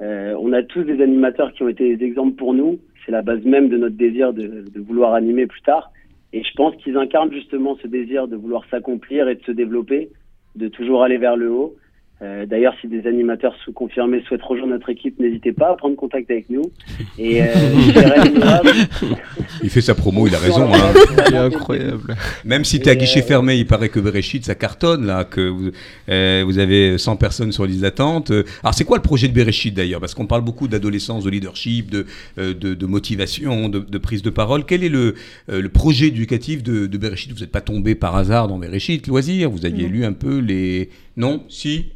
[0.00, 2.78] Euh, on a tous des animateurs qui ont été des exemples pour nous.
[3.04, 5.90] C'est la base même de notre désir de, de vouloir animer plus tard.
[6.32, 10.10] Et je pense qu'ils incarnent justement ce désir de vouloir s'accomplir et de se développer,
[10.54, 11.76] de toujours aller vers le haut.
[12.22, 15.96] Euh, D'ailleurs, si des animateurs sous confirmés souhaitent rejoindre notre équipe, n'hésitez pas à prendre
[15.96, 16.70] contact avec nous.
[17.18, 17.46] Et euh,
[19.62, 20.72] Il fait sa promo, il a raison.
[20.72, 20.92] Hein.
[21.26, 22.16] C'est incroyable.
[22.44, 25.06] Même si tu es à Et, guichet euh, fermé, il paraît que Bereshit, ça cartonne,
[25.06, 25.70] là, que vous,
[26.08, 28.30] euh, vous avez 100 personnes sur liste d'attente.
[28.62, 30.00] Alors, c'est quoi le projet de Bereshit, d'ailleurs?
[30.00, 32.06] Parce qu'on parle beaucoup d'adolescence, de leadership, de,
[32.38, 34.64] euh, de, de motivation, de, de prise de parole.
[34.64, 35.14] Quel est le,
[35.50, 37.32] euh, le projet éducatif de, de Bereshit?
[37.32, 40.90] Vous n'êtes pas tombé par hasard dans Bereshit Loisirs Vous aviez lu un peu les...
[41.16, 41.92] Non Si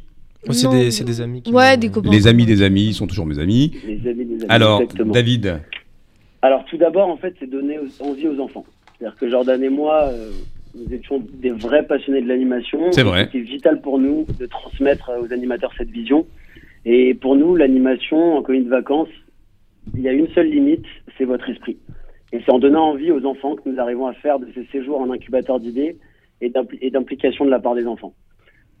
[0.49, 1.43] Oh, c'est des, des amis.
[1.43, 2.09] qui Ouais, des copains.
[2.09, 3.71] Les amis des amis, ils sont toujours mes amis.
[3.85, 5.13] les amis, les amis, Alors, exactement.
[5.13, 5.59] David,
[6.41, 8.65] Alors tout d'abord, en fait, c'est donner envie aux enfants.
[8.97, 10.31] C'est-à-dire que Jordan et moi, euh,
[10.73, 12.91] nous étions des vrais passionnés de l'animation.
[12.91, 13.25] C'est vrai.
[13.25, 16.25] C'était vital pour nous de transmettre aux animateurs cette vision.
[16.85, 19.09] Et pour nous, l'animation en colonie de vacances,
[19.95, 20.85] il y a une seule limite,
[21.19, 21.77] c'est votre esprit.
[22.33, 24.99] Et c'est en donnant envie aux enfants que nous arrivons à faire de ces séjours
[25.01, 25.97] en incubateur d'idées
[26.41, 26.49] et
[26.89, 28.15] d'implication de la part des enfants.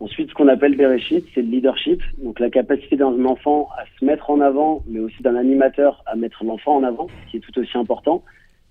[0.01, 4.03] Ensuite, ce qu'on appelle Bereshit, c'est le leadership, donc la capacité d'un enfant à se
[4.03, 7.39] mettre en avant, mais aussi d'un animateur à mettre l'enfant en avant, ce qui est
[7.39, 8.23] tout aussi important.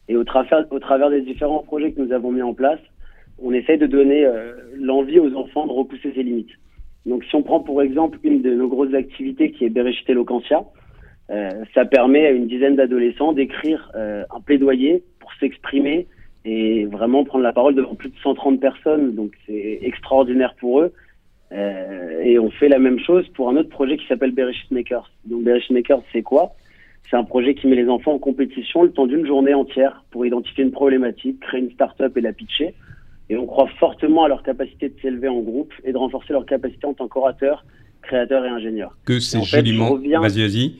[0.08, 2.80] Et au travers, au travers des différents projets que nous avons mis en place,
[3.40, 6.50] on essaye de donner euh, l'envie aux enfants de repousser ses limites.
[7.06, 10.64] Donc, si on prend pour exemple une de nos grosses activités qui est Bereshit Eloquentia,
[11.30, 16.08] euh, ça permet à une dizaine d'adolescents d'écrire euh, un plaidoyer pour s'exprimer
[16.44, 19.14] et vraiment prendre la parole devant plus de 130 personnes.
[19.14, 20.92] Donc, c'est extraordinaire pour eux.
[21.52, 25.10] Euh, et on fait la même chose pour un autre projet qui s'appelle Bereshit Makers.
[25.24, 26.54] Donc Bereshit Makers, c'est quoi?
[27.10, 30.24] C'est un projet qui met les enfants en compétition le temps d'une journée entière pour
[30.24, 32.74] identifier une problématique, créer une start-up et la pitcher.
[33.28, 36.46] Et on croit fortement à leur capacité de s'élever en groupe et de renforcer leur
[36.46, 37.64] capacité en tant qu'orateurs,
[38.02, 38.96] créateurs et ingénieurs.
[39.04, 39.96] que c'est joliment...
[39.96, 40.74] Vas-y, vas-y.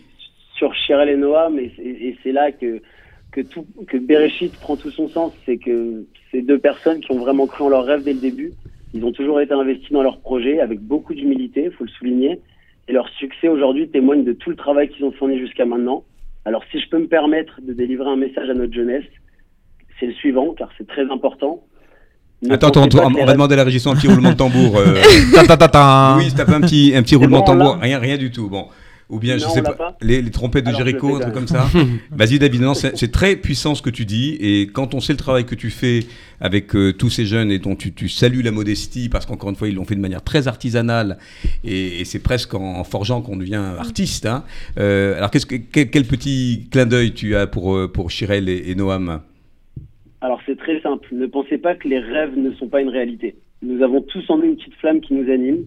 [0.56, 2.83] Sur Chirel et Noam, et c'est là que
[3.30, 7.18] que tout que Bereshit prend tout son sens, c'est que ces deux personnes qui ont
[7.18, 8.52] vraiment cru en leur rêve dès le début,
[8.94, 12.40] ils ont toujours été investis dans leur projet avec beaucoup d'humilité, il faut le souligner,
[12.88, 16.05] et leur succès aujourd'hui témoigne de tout le travail qu'ils ont fourni jusqu'à maintenant.
[16.44, 19.05] Alors si je peux me permettre de délivrer un message à notre jeunesse,
[19.98, 21.62] c'est le suivant, car c'est très important.
[22.42, 24.79] Ne Attends, attends, on va demander à la régie un petit roulement de tambour.
[24.79, 24.94] euh,
[25.46, 26.16] Ta, ta, ta.
[26.16, 27.79] Oui, tape un petit, un petit roulement de bon, tambour.
[27.83, 28.48] Rien, rien du tout.
[28.48, 28.68] Bon.
[29.10, 31.66] Ou bien, je sais pas, pas les, les trompettes de Jericho, un truc comme ça.
[32.12, 32.62] Vas-y, David.
[32.74, 34.36] C'est très puissant ce que tu dis.
[34.40, 36.00] Et quand on sait le travail que tu fais
[36.40, 39.56] avec euh, tous ces jeunes et dont tu, tu salues la modestie, parce qu'encore une
[39.56, 41.18] fois, ils l'ont fait de manière très artisanale.
[41.64, 44.26] Et, et c'est presque en, en forgeant qu'on devient artiste.
[44.26, 44.44] hein.
[44.78, 48.48] Euh, alors, qu'est-ce que, quel, quel petit clin d'œil tu as pour, euh, pour Chirel
[48.48, 49.20] et, et Noam?
[50.22, 51.08] Alors c'est très simple.
[51.12, 53.36] Ne pensez pas que les rêves ne sont pas une réalité.
[53.62, 55.64] Nous avons tous en nous une petite flamme qui nous anime.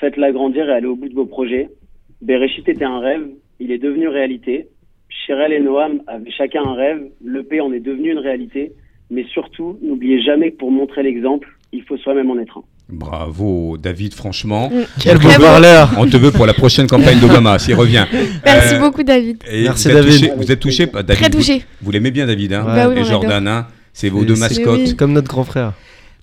[0.00, 1.68] Faites-la grandir et allez au bout de vos projets.
[2.22, 3.22] Bereshit était un rêve,
[3.60, 4.68] il est devenu réalité.
[5.26, 8.72] Chirel et Noam avaient chacun un rêve, l'EP en est devenu une réalité.
[9.10, 12.62] Mais surtout, n'oubliez jamais que pour montrer l'exemple, il faut soi-même en être un.
[12.88, 14.68] Bravo, David, franchement.
[14.70, 14.82] Mm.
[15.00, 18.04] Quel beau parleur On te veut pour la prochaine campagne d'Obama, s'il revient.
[18.44, 19.42] Merci Euh, beaucoup, David.
[19.50, 20.12] Et Merci, vous êtes David.
[20.20, 21.62] touché- vous êtes touché, par David Très vous- touché.
[21.82, 22.74] Vous, l'aimez bien, David, hein Ouais.
[22.74, 24.80] Bah oui, et Jordan, hein c'est vos Et deux mascottes.
[24.80, 24.96] Oui.
[24.96, 25.72] Comme notre grand frère.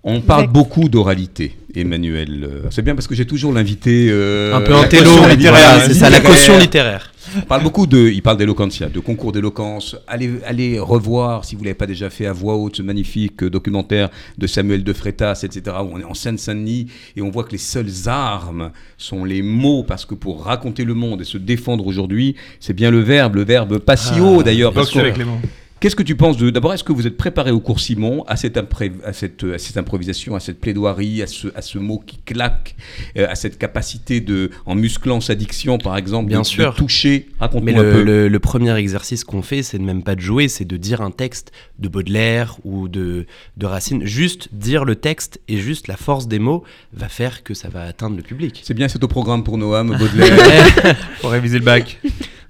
[0.04, 0.54] On parle Exact.
[0.54, 2.44] beaucoup d'oralité, Emmanuel.
[2.50, 4.08] Euh, C'est bien parce que j'ai toujours l'invité.
[4.10, 5.28] euh, Un peu en littéraire.
[5.30, 5.82] littéraire.
[5.86, 7.12] C'est ça, la caution littéraire.
[7.36, 8.08] On parle beaucoup de.
[8.10, 9.98] Il parle d'éloquentia, de concours d'éloquence.
[10.08, 13.50] Allez, allez revoir, si vous l'avez pas déjà fait à voix haute, ce magnifique euh,
[13.50, 17.52] documentaire de Samuel de Freitas, etc., où on est en Seine-Saint-Denis et on voit que
[17.52, 21.86] les seules armes sont les mots, parce que pour raconter le monde et se défendre
[21.86, 24.72] aujourd'hui, c'est bien le verbe, le verbe pas si haut d'ailleurs.
[24.72, 25.40] parce avec les mots.
[25.80, 26.50] Qu'est-ce que tu penses de.
[26.50, 29.60] D'abord, est-ce que vous êtes préparé au cours Simon à cette, impré- à cette, à
[29.60, 32.76] cette improvisation, à cette plaidoirie, à ce, à ce mot qui claque,
[33.16, 36.72] euh, à cette capacité de, en musclant sa diction, par exemple, Bien de, sûr.
[36.72, 38.04] de toucher Mais Raconte-moi un le, peu.
[38.04, 41.02] le- le premier exercice qu'on fait, c'est de même pas de jouer, c'est de dire
[41.02, 44.04] un texte de Baudelaire ou de, de Racine.
[44.04, 46.64] Juste dire le texte et juste la force des mots
[46.94, 48.62] va faire que ça va atteindre le public.
[48.64, 50.96] C'est bien, c'est au programme pour Noam, Baudelaire.
[51.22, 52.00] Pour réviser le bac.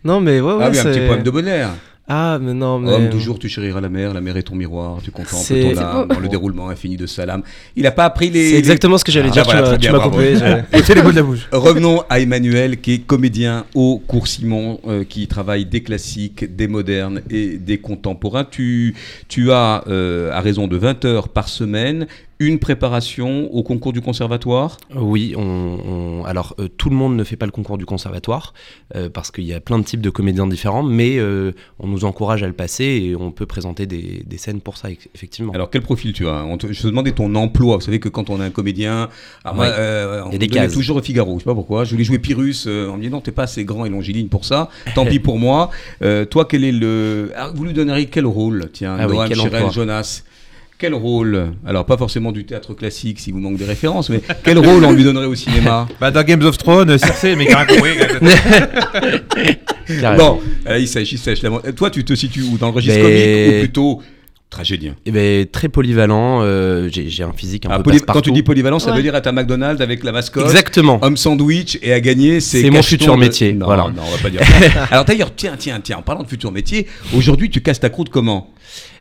[0.06, 1.72] Non, mais ouais, ouais, ah oui, un petit poème de Baudelaire.
[2.10, 2.94] Ah, mais non, mais.
[2.94, 6.06] Homme, toujours tu chériras la mer, la mer est ton miroir, tu contemples ton beau.
[6.06, 7.42] dans le déroulement infini de Salam.
[7.76, 8.52] Il n'a pas appris les.
[8.52, 10.38] C'est exactement ce que j'allais Ah, dire, voilà, tu m'as- compris.
[10.38, 11.48] j'ai- les mots de la bouche.
[11.52, 16.68] Revenons à Emmanuel, qui est comédien au cours Simon, euh, qui travaille des classiques, des
[16.70, 18.46] modernes et des contemporains.
[18.50, 18.96] Tu,
[19.28, 22.08] tu as, euh, à raison de 20 heures par semaine,
[22.40, 24.78] une préparation au concours du conservatoire?
[24.96, 28.54] Oui, on, on- alors euh, tout le monde ne fait pas le concours du conservatoire
[28.96, 32.06] euh, parce qu'il y a plein de types de comédiens différents, mais euh, on nous
[32.06, 35.54] encourage à le passer et on peut présenter des, des scènes pour ça, eff- effectivement.
[35.54, 36.44] Alors, quel profil tu as?
[36.46, 37.78] On te- Je te demandais ton emploi.
[37.78, 39.10] Vous savez que quand on est un comédien,
[39.44, 39.72] alors moi, Ouais.
[39.78, 41.34] euh, on Il y a des me donnait toujours au Figaro.
[41.36, 41.86] Je sais pas pourquoi.
[41.86, 42.66] Je voulais jouer Pyrrhus.
[42.68, 44.70] euh, on me dit non, t'es pas assez grand et longiligne pour ça.
[44.94, 45.72] Tant pis pour moi.
[46.04, 47.32] Euh, toi, quel est le.
[47.36, 48.70] Ah, vous lui donneriez quel rôle?
[48.74, 50.24] Tiens, Ah oui, Noam, quel Chirel, emploi Jonas.
[50.80, 54.60] Quel rôle Alors, pas forcément du théâtre classique si vous manque des références, mais quel
[54.60, 55.88] rôle on lui donnerait au cinéma?
[56.00, 57.48] Bah, dans Games of Thrones, Cersei, mais.
[60.18, 61.42] Bon, euh, il sèche, il sèche.
[61.42, 62.58] la mo- euh, Toi, tu te situes où?
[62.58, 64.02] Dans le registre Mais- comique ou plutôt
[64.50, 64.96] tragédien?
[65.06, 68.32] Eh ben, très polyvalent, euh, j'ai j'ai un physique un Ah, peu poly- Quand tu
[68.32, 68.98] dis polyvalent, ça Ouais.
[68.98, 71.00] veut dire être à McDonald's avec la mascotte Exactement.
[71.02, 73.84] Homme sandwich et à gagner, c'est C'est mon futur de- métier, Non, voilà.
[73.84, 74.42] non, on va pas dire.
[74.44, 74.84] ça.
[74.92, 78.10] Alors d'ailleurs, tiens, tiens, tiens, en parlant de futur métier, aujourd'hui, tu casses ta croûte
[78.10, 78.52] comment?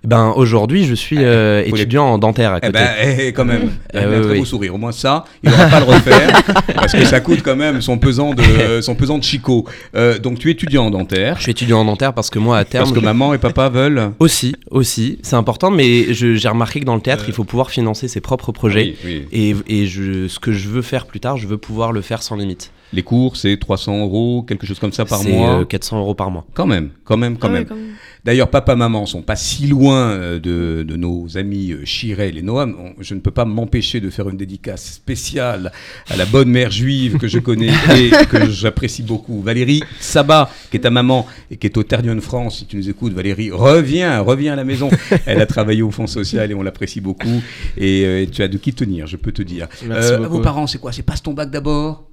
[0.06, 2.72] Ben, aujourd'hui, je suis euh, faut les- étudiant en dentaire à Eh côté.
[2.72, 4.38] ben, eh, eh, quand même, il a Eh un oui, très oui.
[4.38, 4.74] beau sourire.
[4.74, 6.42] Au moins ça, il n'aura pas à le refaire
[6.76, 9.64] parce que ça coûte quand même son pesant de son pesant de chicot.
[9.96, 12.56] Euh, donc tu es étudiant en dentaire Je suis étudiant en dentaire parce que moi,
[12.58, 14.12] à terme, parce que je- maman et papa veulent.
[14.20, 18.06] aussi, aussi, c'est important, mais j'ai remarqué que dans le théâtre, il faut pouvoir financer
[18.06, 18.94] ses propres projets.
[19.04, 19.56] Oui, oui.
[19.68, 22.22] Et, et je, ce que je veux faire plus tard, je veux pouvoir le faire
[22.22, 22.70] sans limite.
[22.92, 25.60] Les cours, c'est 300 euros, quelque chose comme ça par C'est mois.
[25.60, 26.44] euh, 400 euros par mois.
[26.54, 27.66] Quand même, quand même, quand Ah ouais, même.
[27.66, 27.84] quand même.
[28.26, 32.42] D'ailleurs, papa, maman sont pas si loin euh, de, de nos amis euh, Chirel et
[32.42, 32.74] Noam.
[32.98, 35.70] Je ne peux pas m'empêcher de faire une dédicace spéciale
[36.10, 39.40] à la bonne mère juive que je connais et que j'apprécie beaucoup.
[39.42, 42.58] Valérie Sabat, qui est ta maman et qui est au Ternion France.
[42.58, 44.90] Si tu nous écoutes, Valérie, reviens, reviens à la maison.
[45.24, 47.40] Elle a travaillé au Fonds social et on l'apprécie beaucoup.
[47.76, 49.68] Et euh, tu as de qui tenir, je peux te dire.
[49.86, 50.30] Merci Euh, beaucoup.
[50.38, 50.90] vos parents, c'est quoi?
[50.90, 52.05] C'est passe ton bac d'abord?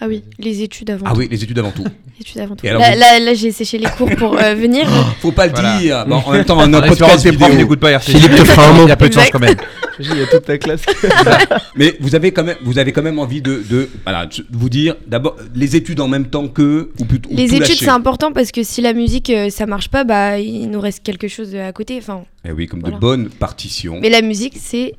[0.00, 1.18] Ah oui, les études avant Ah tout.
[1.20, 1.84] oui, les études avant tout.
[2.20, 2.66] Études avant tout.
[2.66, 4.86] Et alors, Là, vous- là, là, j'ai séché les cours pour euh, venir.
[5.20, 5.78] Faut pas le Voilà.
[5.78, 6.04] dire.
[6.06, 7.48] Bon, en même temps, un podcast vidéo.
[7.54, 8.10] n'écoutent pas RCJ.
[8.16, 8.82] Philippe te fera un mot.
[8.84, 9.56] Il y a peu de chance quand même.
[9.98, 10.82] Il y a toute ta classe.
[11.76, 14.68] Mais vous avez quand même, vous avez quand même envie de, de voilà, de vous
[14.68, 17.88] dire d'abord les études en même temps que ou plutôt ou Les tout études, c'est
[17.88, 21.28] important parce que si la musique, euh, ça marche pas, bah, il nous reste quelque
[21.28, 21.96] chose à côté.
[21.98, 22.96] Enfin, Eh oui, comme Voilà.
[22.96, 23.98] de bonnes partitions.
[24.00, 24.94] mais la musique, c'est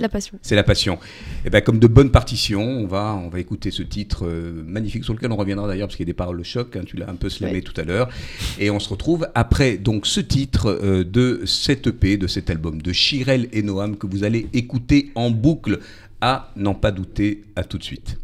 [0.00, 0.38] la passion.
[0.42, 0.98] C'est la passion.
[1.44, 5.04] Et ben comme de bonnes partitions, on va, on va écouter ce titre euh, magnifique
[5.04, 6.74] sur lequel on reviendra d'ailleurs parce qu'il y a des paroles de choc.
[6.76, 7.60] hein, tu l'as un peu slamé Ouais.
[7.62, 8.08] tout à l'heure.
[8.58, 12.82] Et on se retrouve après donc ce titre euh, de cette EP, de cet album
[12.82, 15.78] de Chirel et Noam que vous allez écouter en boucle.
[16.20, 17.42] À n'en pas douter.
[17.54, 18.16] À tout de suite.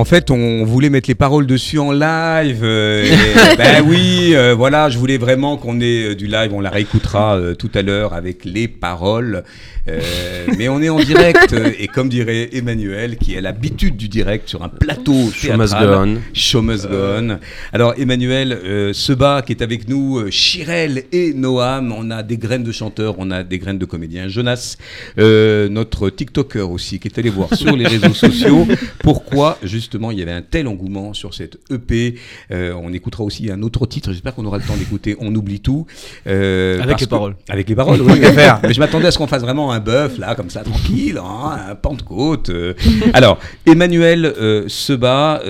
[0.00, 2.60] En fait, on voulait mettre les paroles dessus en live.
[2.62, 6.54] euh, et, ben oui, euh, voilà, je voulais vraiment qu'on ait euh, du live.
[6.54, 9.44] On la réécoutera euh, tout à l'heure avec les paroles.
[10.56, 11.52] Mais on est en direct.
[11.78, 15.84] et comme dirait Emmanuel, qui a l'habitude du direct sur un plateau Show must go
[15.84, 16.18] on.
[16.32, 17.38] Show must go on.
[17.72, 22.70] Alors Emmanuel Seba qui est avec nous, Chirel et Noam, on a des graines de
[22.70, 24.28] chanteurs, on a des graines de comédiens.
[24.28, 24.76] Jonas,
[25.16, 28.68] notre TikToker aussi, qui est allé voir sur les réseaux sociaux
[29.02, 32.14] pourquoi justement il y avait un tel engouement sur cette EP.
[32.50, 35.60] Euh, on écoutera aussi un autre titre, j'espère qu'on aura le temps d'écouter On oublie
[35.60, 35.86] tout.
[36.26, 37.36] Euh, Avec les que- paroles.
[37.48, 38.60] Avec les paroles, oui, faire.
[38.62, 41.58] Mais je m'attendais à ce qu'on fasse vraiment un bœuf, là, comme ça, tranquille, hein,
[41.70, 42.50] un Pentecôte.
[42.50, 42.74] euh.
[43.14, 44.34] Alors, Emmanuel
[44.68, 45.40] Seba,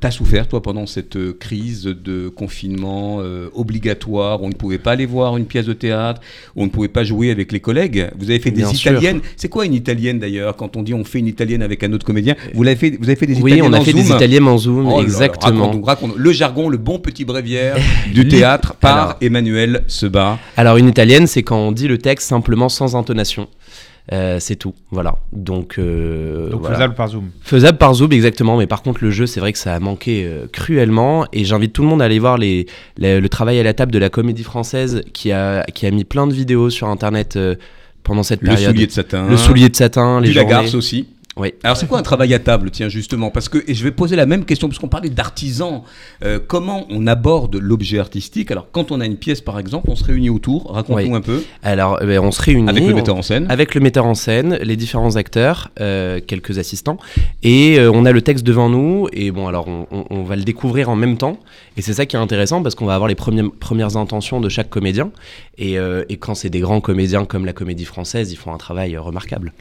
[0.00, 3.18] t'as souffert, toi, pendant cette crise de confinement
[3.54, 6.20] obligatoire, on ne pouvait pas aller voir une pièce de théâtre,
[6.54, 8.08] on ne pouvait pas jouer avec les collègues.
[8.18, 9.20] Vous avez fait des Bien italiennes.
[9.36, 12.06] C'est quoi une italienne, d'ailleurs, quand on dit on fait une italienne avec un autre
[12.06, 12.34] comédien?
[12.54, 14.86] Vous, l'avez fait, vous avez fait des Oui, On a fait des italiennes en Zoom,
[14.92, 15.72] Oh exactement.
[15.84, 16.16] raconte-nous.
[16.18, 17.76] Le jargon, le bon petit bréviaire
[18.14, 19.16] du théâtre par Alors.
[19.20, 20.38] Emmanuel Seba.
[20.56, 23.48] Alors une italienne, c'est quand on dit le texte simplement sans intonation.
[24.12, 25.16] Euh, c'est tout, voilà.
[25.32, 26.76] Donc, euh, Donc voilà.
[26.76, 27.30] faisable par Zoom.
[27.42, 28.56] Faisable par Zoom, exactement.
[28.56, 31.26] Mais par contre, le jeu, c'est vrai que ça a manqué euh, cruellement.
[31.32, 32.66] Et j'invite tout le monde à aller voir les,
[32.98, 36.04] les- le travail à la table de la Comédie Française, qui a, qui a mis
[36.04, 37.56] plein de vidéos sur Internet euh,
[38.04, 38.70] pendant cette Le période.
[38.70, 39.26] soulier de satin.
[39.28, 40.44] Le soulier de satin, les journées.
[40.50, 41.08] Lagarce aussi.
[41.38, 41.52] Oui.
[41.62, 43.30] Alors c'est quoi un travail à table, tiens justement?
[43.30, 45.82] Parce que et je vais poser la même question parce qu'on parlait d'artisans.
[46.24, 48.50] Euh, comment on aborde l'objet artistique?
[48.50, 50.72] Alors quand on a une pièce par exemple, on se réunit autour.
[50.72, 51.14] Raconte-nous Oui.
[51.14, 52.68] un peu Alors, euh, ben, on se réunit.
[52.70, 53.46] avec le metteur en scène.
[53.50, 56.96] Avec le metteur en scène, les différents acteurs, euh, quelques assistants,
[57.42, 60.36] et euh, on a le texte devant nous, et bon, alors on, on- on va
[60.36, 61.38] le découvrir en même temps,
[61.76, 64.48] et c'est ça qui est intéressant parce qu'on va avoir les premières, premières intentions de
[64.48, 65.10] chaque comédien,
[65.58, 68.58] et, euh, et quand c'est des grands comédiens comme la comédie française, ils font un
[68.58, 69.52] travail euh, remarquable.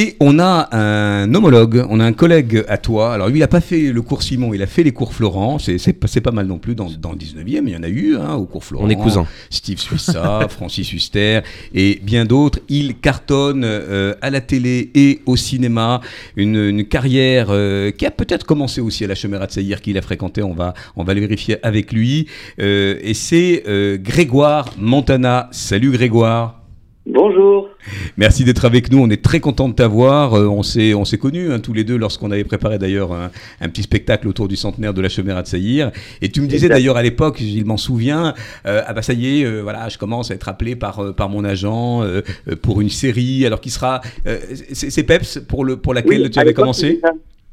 [0.00, 3.14] Et on a un homologue, on a un collègue à toi.
[3.14, 5.58] Alors lui, il n'a pas fait le cours Simon, il a fait les cours Florent.
[5.58, 8.34] C'est, pas- mal non plus dans, dans le 19e, il y en a eu hein,
[8.34, 8.84] au cours Florent.
[8.84, 9.26] On est cousins.
[9.50, 11.40] Steve Suissa, Francis Huster
[11.74, 12.60] et bien d'autres.
[12.68, 16.00] Il cartonne euh, à la télé et au cinéma.
[16.36, 19.98] Une, une carrière euh, qui a peut-être commencé aussi à la Chemera de Saïr, qu'il
[19.98, 20.44] a fréquenté.
[20.44, 22.28] On va, on va le vérifier avec lui.
[22.60, 23.64] Euh, et c'est
[24.00, 25.48] Grégoire Montana.
[25.50, 26.67] Salut Grégoire.
[27.10, 27.70] Bonjour.
[28.18, 28.98] Merci d'être avec nous.
[28.98, 30.34] On est très content de t'avoir.
[30.34, 33.30] Euh, on s'est, on s'est connus hein, tous les deux lorsqu'on avait préparé d'ailleurs un,
[33.62, 35.90] un petit spectacle autour du centenaire de la Chemera de Saïr.
[36.20, 38.34] Et tu me disais d'ailleurs à l'époque, il m'en souviens,
[38.66, 41.12] euh, ah bah ça y est, euh, voilà, je commence à être appelé par euh,
[41.14, 43.46] par mon agent euh, euh, pour une série.
[43.46, 44.38] Alors qui sera, euh,
[44.72, 47.00] c'est, Peps pour le pour laquelle Oui, tu avais commencé?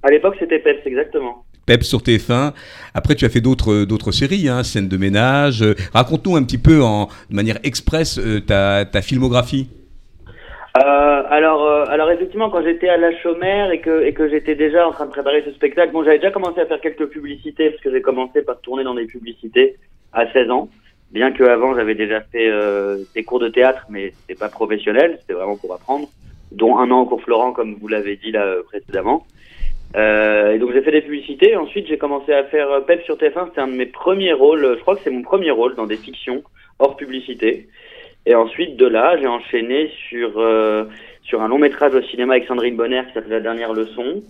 [0.03, 1.44] À l'époque, c'était Peps, exactement.
[1.65, 2.53] Peps sur TF1.
[2.93, 5.61] Après, tu as fait d'autres d'autres séries, hein, scènes de ménage.
[5.61, 9.67] Euh, Raconte-nous un petit peu en de manière express euh, ta ta filmographie.
[10.77, 14.55] Euh, alors, euh, alors effectivement, quand j'étais à la chômère et que, et que j'étais
[14.55, 17.69] déjà en train de préparer ce spectacle, bon, j'avais déjà commencé à faire quelques publicités
[17.69, 19.77] parce que j'ai commencé par tourner dans des publicités
[20.11, 20.69] à 16 ans.
[21.11, 25.17] Bien que avant, j'avais déjà fait euh, des cours de théâtre, mais c'était pas professionnel,
[25.21, 26.09] c'était vraiment pour apprendre,
[26.51, 29.25] dont un an au cours Florent, comme vous l'avez dit là euh, précédemment.
[29.95, 31.55] Euh, et donc j'ai fait des publicités.
[31.55, 33.47] Ensuite, j'ai commencé à faire euh, Pep sur TF1.
[33.49, 34.75] C'était un de mes premiers rôles.
[34.77, 36.43] Je crois que c'est mon premier rôle dans des fictions
[36.79, 37.67] hors publicité.
[38.25, 40.85] Et ensuite, de là, j'ai enchaîné sur euh,
[41.23, 44.23] sur un long métrage au cinéma avec Sandrine Bonner qui s'appelle La dernière leçon.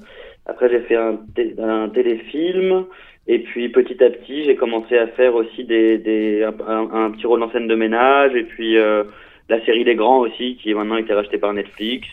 [0.45, 2.85] Après, j'ai fait un, té- un téléfilm.
[3.27, 7.41] Et puis, petit à petit, j'ai commencé à faire aussi des, des un petit rôle
[7.41, 8.35] en scène de ménage.
[8.35, 9.03] Et puis, euh,
[9.49, 12.07] la série Les Grands aussi, qui est maintenant été rachetée par Netflix.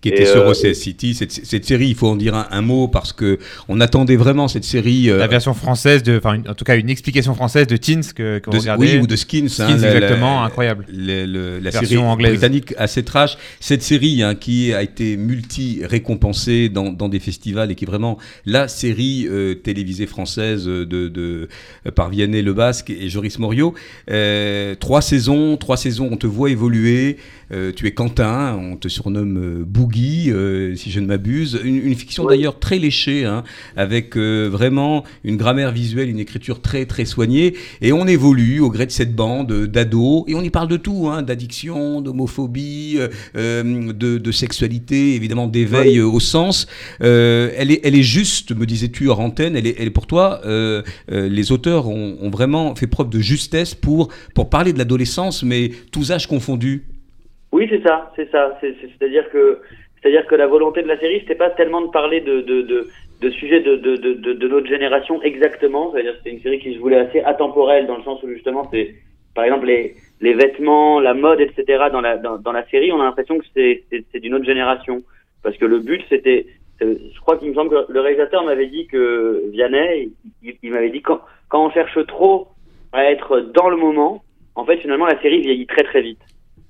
[0.00, 1.12] Qui Et, était sur euh, OCS City.
[1.14, 3.38] Cette, cette série, il faut en dire un, un mot parce que
[3.68, 5.10] on attendait vraiment cette série.
[5.10, 8.12] euh, La version française, de, enfin, une- en tout cas une explication française de Teens
[8.14, 8.94] que, que vous de, regardez.
[8.94, 9.46] oui, ou de Skins.
[9.46, 10.86] hein, Skins, la- la- exactement, incroyable.
[10.92, 12.30] le- le- la Version série anglaise.
[12.32, 13.36] britannique assez trash.
[13.58, 18.18] Cette série hein, qui a été multi-récompensée dans, dans des festivals et qui est vraiment
[18.46, 21.48] la série euh, télévisée française de, de,
[21.94, 23.74] par Vianney Le Basque et Joris Morio.
[24.10, 27.16] Euh, trois saisons, trois saisons, on te voit évoluer.
[27.50, 31.60] Euh, tu es Quentin, on te surnomme Boogie, euh, si je ne m'abuse.
[31.62, 32.36] Une, une fiction Oui.
[32.36, 33.44] d'ailleurs très léchée, hein,
[33.76, 37.54] avec euh, vraiment une grammaire visuelle, une écriture très très soignée.
[37.80, 40.76] Et on évolue au gré de cette bande euh, d'ados, et on y parle de
[40.76, 42.98] tout, hein, d'addiction, d'homophobie,
[43.34, 46.66] de, de sexualité, évidemment d'éveil au sens.
[47.02, 50.06] Euh, elle, est, elle est juste, me disais-tu hors antenne, elle est, elle est pour
[50.06, 54.72] toi, euh, euh, les auteurs ont, ont vraiment fait preuve de justesse pour, pour parler
[54.72, 56.84] de l'adolescence, mais tous âges confondus.
[57.52, 58.56] Oui, c'est ça, c'est ça.
[58.60, 59.60] C'est- c'est- C'est-à-dire que,
[60.02, 62.88] c'est-à-dire que la volonté de la série, c'était pas tellement de parler de de de,
[63.20, 65.90] de sujets de de, de de notre génération exactement.
[65.92, 68.68] C'est-à-dire que c'était une série qui se voulait assez atemporelle dans le sens où justement
[68.70, 68.94] c'est,
[69.34, 71.84] par exemple les les vêtements, la mode, etc.
[71.92, 73.82] dans la dans, dans la série, on a l'impression que c'est
[74.12, 75.02] c'est d'une autre génération
[75.42, 76.46] parce que le but c'était,
[76.78, 80.10] c'est- je crois qu'il me semble que le réalisateur m'avait dit que Vianney,
[80.42, 82.48] il, il m'avait dit quand quand on cherche trop
[82.92, 84.22] à être dans le moment,
[84.54, 86.20] en fait finalement la série vieillit très très vite.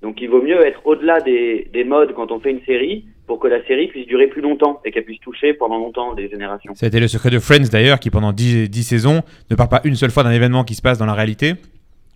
[0.02, 3.38] Donc il vaut mieux être au-delà des, des modes quand on fait une série pour
[3.38, 6.74] que la série puisse durer plus longtemps et qu'elle puisse toucher pendant longtemps des générations.
[6.74, 9.96] Ça le secret de Friends d'ailleurs, qui pendant 10, 10 saisons ne parle pas une
[9.96, 11.54] seule fois d'un événement qui se passe dans la réalité,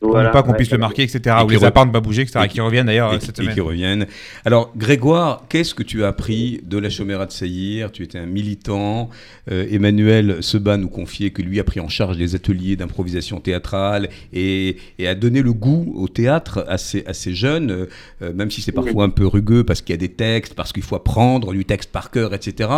[0.02, 0.56] pour Voilà, ne pas qu'on ouais.
[0.56, 1.36] puisse le marquer, etc.
[1.40, 2.40] Et Ou les re- apparts ne pas bouger, etc.
[2.40, 3.54] et Et qui- qui reviennent d'ailleurs et, cette et semaine.
[3.54, 4.06] qui reviennent.
[4.44, 7.92] Alors, Grégoire, qu'est-ce que tu as appris de la Chomera de Saïr?
[7.92, 9.08] Tu étais un militant.
[9.50, 14.08] Euh, Emmanuel Seba nous confiait que lui a pris en charge des ateliers d'improvisation théâtrale
[14.32, 17.86] et, et a donné le goût au théâtre à ces, à ces jeunes,
[18.22, 20.72] euh, même si c'est parfois un peu rugueux parce qu'il y a des textes, parce
[20.72, 22.68] qu'il faut apprendre du texte par cœur, etc.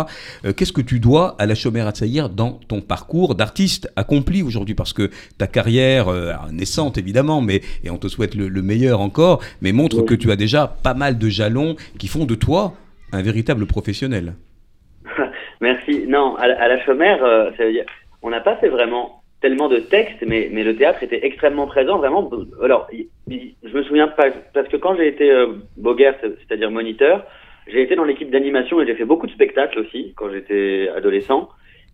[0.45, 4.43] Euh, qu'est-ce que tu dois à la Chomera de Saïr dans ton parcours d'artiste accompli
[4.43, 4.75] aujourd'hui?
[4.75, 5.09] Parce que
[5.39, 6.07] ta carrière,
[6.51, 10.05] naissante évidemment, mais et on te souhaite le, le meilleur encore, mais montre Oui.
[10.05, 12.73] que tu as déjà pas mal de jalons qui font de toi
[13.11, 14.33] un véritable professionnel.
[15.61, 16.05] Merci.
[16.07, 17.85] Non, à, la- à la chômère, euh, ça veut dire,
[18.21, 21.97] on n'a pas fait vraiment tellement de textes, mais, mais le théâtre était extrêmement présent,
[21.97, 22.29] vraiment.
[22.63, 22.87] Alors,
[23.29, 25.47] je me souviens pas, parce que quand j'ai été euh,
[26.47, 27.23] c'est-à-dire moniteur,
[27.67, 31.49] j'ai été dans l'équipe d'animation et j'ai fait beaucoup de spectacles aussi quand j'étais adolescent.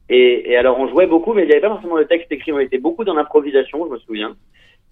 [0.10, 2.52] Et, et alors, on jouait beaucoup, mais il n'y avait pas forcément le texte écrit.
[2.52, 4.36] On était beaucoup dans l'improvisation, je me souviens.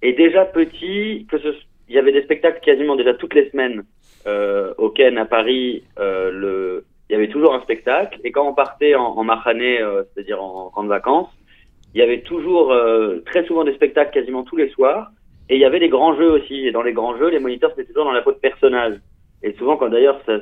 [0.01, 1.49] Et déjà petit, que ce,
[1.87, 3.83] il y avait des spectacles quasiment déjà toutes les semaines
[4.27, 5.83] euh, au Ken à Paris.
[5.99, 8.19] euh, le, il y avait toujours un spectacle.
[8.23, 11.29] Et quand on partait en, en euh, c'est-à-dire en camp vacances,
[11.93, 15.11] il y avait toujours euh, très souvent des spectacles quasiment tous les soirs.
[15.49, 16.67] Et il y avait des grands jeux aussi.
[16.67, 18.95] Et dans les grands jeux, les moniteurs c'était toujours dans la peau de personnage.
[19.41, 20.39] Et souvent, quand d'ailleurs, ça-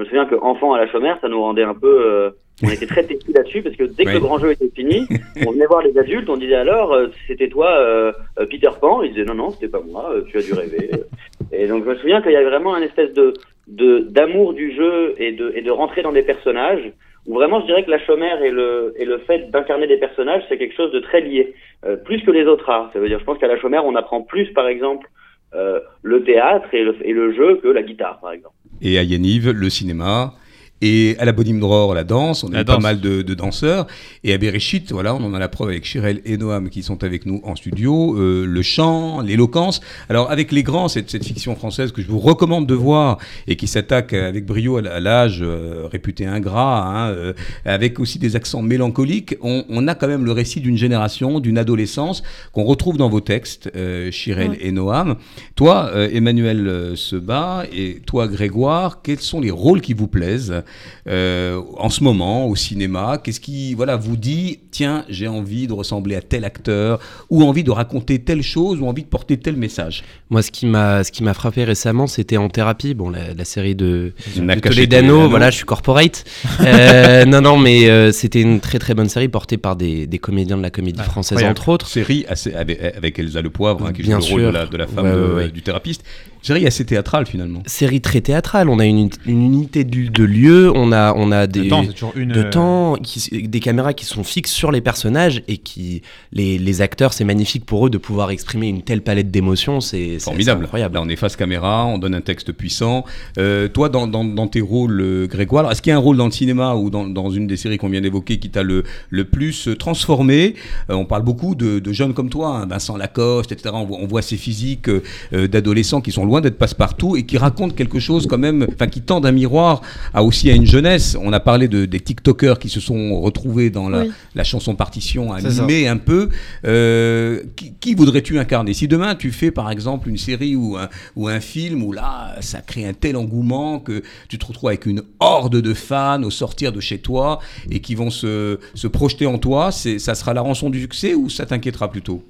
[0.00, 2.04] je me souviens que enfant à la chômère, ça nous rendait un peu.
[2.06, 2.30] euh,
[2.62, 4.14] on était très têtus là-dessus parce que dès que Oui.
[4.14, 5.06] le grand jeu était fini,
[5.46, 9.02] on venait voir les adultes, on disait alors, euh, c'était toi, euh, euh, Peter Pan?
[9.02, 10.90] Ils disaient non, non, c'était pas moi, euh, tu as dû rêver.
[11.52, 13.34] et donc, je me souviens qu'il y avait vraiment un espèce de
[13.66, 16.90] de- d'amour du jeu et de, et de rentrer dans des personnages
[17.26, 20.42] où vraiment je dirais que la chômère et le, et le fait d'incarner des personnages
[20.48, 23.20] c'est quelque chose de très lié euh, plus que les autres arts ça veut dire
[23.20, 25.06] je pense qu'à la chômère on apprend plus par exemple
[25.54, 29.02] euh, le théâtre et le, et le jeu que la guitare par exemple Et à
[29.02, 30.34] Yaniv, le cinéma.
[30.82, 33.86] Et à la Bodim Dror, la danse, on a pas mal de, de danseurs.
[34.24, 37.04] Et à Bereshit, voilà, on en a la preuve avec Chirel et Noam qui sont
[37.04, 38.16] avec nous en studio.
[38.18, 39.80] Euh, le chant, l'éloquence.
[40.08, 43.56] Alors avec les grands, cette, cette fiction française que je vous recommande de voir et
[43.56, 47.32] qui s'attaque avec brio à l'âge euh, réputé ingrat, hein, euh,
[47.64, 51.58] avec aussi des accents mélancoliques, on, on a quand même le récit d'une génération, d'une
[51.58, 52.22] adolescence
[52.52, 54.58] qu'on retrouve dans vos textes, euh, Chirel Oui.
[54.60, 55.16] et Noam.
[55.56, 60.62] Toi, euh, Emmanuel euh, Seba, et toi, Grégoire, quels sont les rôles qui vous plaisent?
[61.08, 65.72] Euh, en ce moment au cinéma Qu'est-ce qui voilà, vous dit, tiens, j'ai envie de
[65.72, 67.00] ressembler à tel acteur,
[67.30, 70.02] ou envie de raconter telle chose, ou envie de porter tel message?
[70.30, 73.44] Moi, ce qui m'a, ce qui m'a frappé récemment, c'était En Thérapie, bon, la, la
[73.44, 75.28] série de, de Toledano.
[75.28, 76.24] Voilà, je suis corporate.
[76.60, 80.18] Euh, non, non, mais euh, c'était une très très bonne série portée par des, des
[80.18, 81.86] comédiens de la comédie Ah, française, entre autres.
[81.88, 84.66] Série assez, avec, avec Elsa Le Poivre, hein, qui joue Bien le rôle de la,
[84.66, 85.48] de la femme Ouais, de- ouais, ouais.
[85.50, 86.00] du thérapeute.
[86.42, 87.62] Série assez théâtrale finalement.
[87.66, 88.68] Série très théâtrale.
[88.68, 91.82] On a une, une unité de, de lieu, on a, on a des De temps,
[91.86, 92.30] c'est toujours une.
[92.32, 96.58] de euh, temps, qui- des caméras qui sont fixes sur les personnages et qui les,
[96.58, 99.80] les acteurs, c'est magnifique pour eux de pouvoir exprimer une telle palette d'émotions.
[99.80, 100.64] C'est Formidable.
[100.64, 100.94] incroyable.
[100.94, 103.04] Là, on est face caméra, on donne un texte puissant.
[103.38, 106.16] Euh, toi, dans, dans- dans tes rôles, euh, Grégoire, est-ce qu'il y a un rôle
[106.16, 108.84] dans le cinéma ou dans, dans une des séries qu'on vient d'évoquer qui t'a le,
[109.10, 110.54] le plus transformé?
[110.90, 113.70] Euh, On parle beaucoup de, de jeunes comme toi, hein, Vincent Lacoste, etc.
[113.74, 117.36] On voit, on voit ces physiques euh, d'adolescents qui sont loin d'être passe-partout et qui
[117.38, 119.82] racontent quelque chose quand même, enfin qui tendent un miroir
[120.14, 121.16] à aussi à une jeunesse.
[121.20, 124.10] On a parlé de, des TikTokers qui se sont retrouvés dans la, Oui.
[124.34, 125.48] la chanson partition, ça.
[125.48, 126.28] animée un peu.
[126.64, 128.74] Euh, qui, qui voudrais-tu incarner?
[128.74, 132.36] Si demain tu fais par exemple une série ou un, ou un film où là
[132.40, 136.30] ça crée un tel engouement que tu te retrouves avec une horde de fans au
[136.30, 140.40] sortir de chez toi et qui vont se, se projeter en toi, ça sera la
[140.42, 142.22] rançon du succès ou ça t'inquiétera plutôt?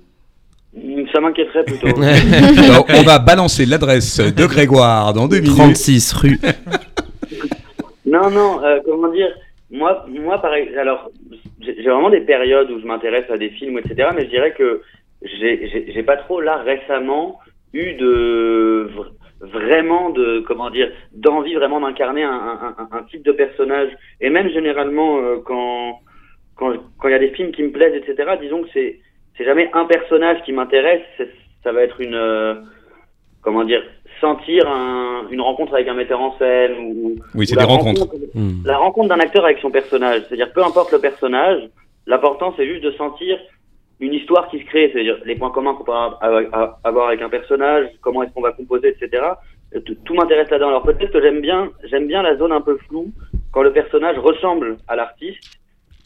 [1.12, 1.89] Ça m'inquiéterait plutôt
[2.64, 5.57] Alors, On va balancer l'adresse de Grégoire dans deux minutes.
[5.57, 6.39] 36 rue.
[8.07, 9.29] Non, non, euh, comment dire
[9.71, 10.68] Moi, moi, pareil.
[10.77, 11.11] Alors,
[11.61, 14.09] j'ai vraiment des périodes où je m'intéresse à des films, etc.
[14.16, 14.83] Mais je dirais que
[15.23, 17.39] j'ai- pas trop là récemment
[17.73, 19.12] eu de vr-
[19.53, 23.91] vraiment de comment dire d'envie vraiment d'incarner un, un, un- un type de personnage.
[24.21, 26.01] Et même généralement euh, quand
[26.57, 28.31] quand quand il y a des films qui me plaisent, etc.
[28.41, 28.99] Disons que c'est
[29.41, 31.01] c'est jamais un personnage qui m'intéresse.
[31.64, 32.55] Ça va être une euh,
[33.41, 33.82] comment dire
[34.20, 38.07] sentir un- une rencontre avec un metteur en scène ou Oui, c'est des rencontres.
[38.34, 38.61] Hmm.
[38.66, 40.22] la rencontre d'un acteur avec son personnage.
[40.28, 41.62] C'est-à-dire, peu importe le personnage,
[42.07, 43.38] l'important, c'est juste de sentir
[43.99, 44.91] une histoire qui se crée.
[44.93, 48.53] C'est-à-dire, les points communs qu'on peut avoir avoir avec un personnage, comment est-ce qu'on va
[48.53, 49.22] composer, etc.
[49.74, 50.68] Euh, Tout, tout m'intéresse là-dedans.
[50.68, 53.09] Alors, peut-être que j'aime bien, j'aime bien la zone un peu floue,
[53.53, 55.59] quand le personnage ressemble à l'artiste,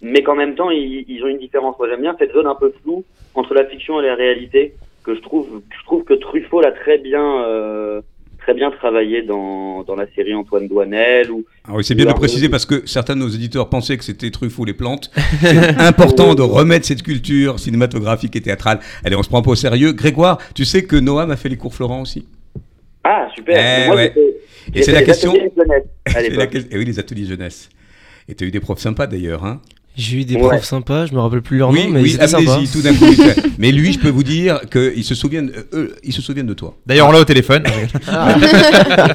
[0.05, 1.77] mais qu'en même temps, ils, ils ont une différence.
[1.79, 5.15] Moi, j'aime bien cette zone un peu floue entre la fiction et la réalité, que
[5.15, 8.01] je trouve, je trouve que Truffaut l'a très bien, euh,
[8.39, 12.11] très bien travaillé dans, dans la série Antoine Douanel ou Ah oui, c'est bien de
[12.11, 15.11] Alors, préciser parce que certains de nos éditeurs pensaient que c'était Truffaut les plantes.
[15.41, 18.81] C'est important de remettre cette culture cinématographique et théâtrale.
[19.05, 19.93] Allez, on se prend pas au sérieux.
[19.93, 22.27] Grégoire, tu sais que Noam a fait les cours Florent aussi?
[23.03, 23.57] Ah, super.
[23.59, 24.13] Eh Moi, ouais.
[24.15, 25.31] j'étais- Et c'est la question.
[25.33, 27.69] ateliers jeunesse à que- eh oui, les ateliers jeunesse.
[28.29, 29.45] Et tu as eu des profs sympas d'ailleurs.
[29.45, 29.61] Hein?
[29.97, 30.49] J'ai eu des Ouais.
[30.49, 32.53] profs sympas, je me rappelle plus leur oui, nom, mais oui, ils étaient sympas.
[32.55, 33.05] amnésie, tout d'un coup.
[33.09, 36.21] il fait- Mais lui, je peux vous dire qu'ils se souviennent, euh, eux, ils se
[36.21, 36.77] souviennent de toi.
[36.85, 37.63] D'ailleurs, on l'a au téléphone.
[37.65, 37.99] Tu-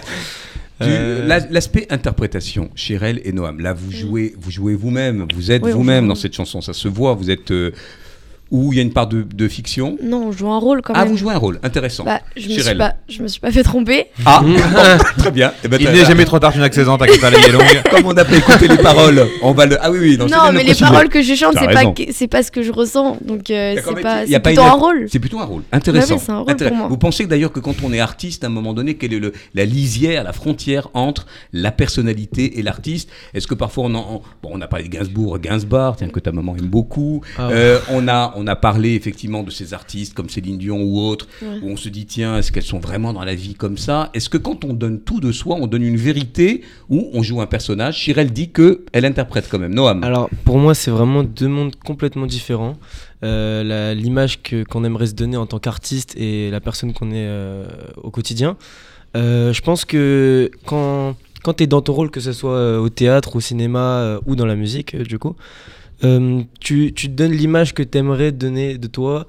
[0.82, 5.62] Euh, la- L'aspect interprétation, Chirel et Noam, là vous jouez, vous jouez vous-même, vous êtes
[5.62, 7.72] Oui, vous-même dans cette chanson, ça se voit, vous êtes, euh,
[8.52, 10.94] Ou il y a une part de, de fiction Non, on joue un rôle quand
[10.96, 11.10] Ah, même.
[11.10, 12.04] vous jouez un rôle, intéressant.
[12.04, 12.78] Bah, je me, suis Chirel.
[12.78, 14.08] pas, je me suis pas fait tromper.
[14.26, 14.56] Ah, bon,
[15.20, 15.52] très bien.
[15.64, 17.38] Eh ben, Il n'est jamais trop tard, tu n'as que 16 ans, t'inquiète pas, la
[17.38, 17.64] vie est longue.
[17.92, 19.78] Comme on n'a pas écouté les paroles, on va le.
[19.82, 22.28] Ah oui, oui, non, non, mais le les paroles que je chante, c'est pas, c'est
[22.28, 23.18] pas ce que je ressens.
[23.22, 25.06] Donc, euh, c'est pas, il y a c'est pas plutôt une- un rôle.
[25.12, 26.16] C'est plutôt un rôle intéressant.
[26.16, 26.70] Ouais, ouais, c'est un rôle Intéressant.
[26.76, 26.88] pour moi.
[26.90, 29.20] Vous pensez que d'ailleurs que quand on est artiste, à un moment donné, quelle est
[29.20, 33.10] le, la lisière, la frontière entre la personnalité et l'artiste?
[33.34, 36.32] Est-ce que parfois on, en, bon, on a parlé de Gainsbourg, Gainsbourg, tiens que ta
[36.32, 37.22] maman aime beaucoup.
[37.38, 37.50] Ah.
[37.52, 41.28] Euh, on a on a parlé effectivement de ces artistes comme Céline Dion ou autres,
[41.42, 41.60] Ouais.
[41.62, 44.10] où on se dit tiens, est-ce qu'elles sont vraiment dans la vie comme ça?
[44.14, 47.42] Est-ce que quand on donne tout de soi, on donne une vérité ou on joue
[47.42, 47.98] un personnage?
[47.98, 49.74] Chirel dit que elle interprète quand même.
[49.74, 50.04] Noam.
[50.04, 52.78] Alors pour moi c'est vraiment deux mondes complètement différents.
[53.24, 57.28] Euh, L'image que- qu'on aimerait se donner en tant qu'artiste et la personne qu'on est
[57.28, 57.66] euh,
[58.02, 58.56] au quotidien.
[59.18, 62.90] Euh, je pense que quand, quand tu es dans ton rôle, que ce soit au
[62.90, 65.36] théâtre, au cinéma euh, ou dans la musique euh, du coup,
[66.04, 69.28] euh, tu, tu te donnes l'image que tu aimerais donner de toi.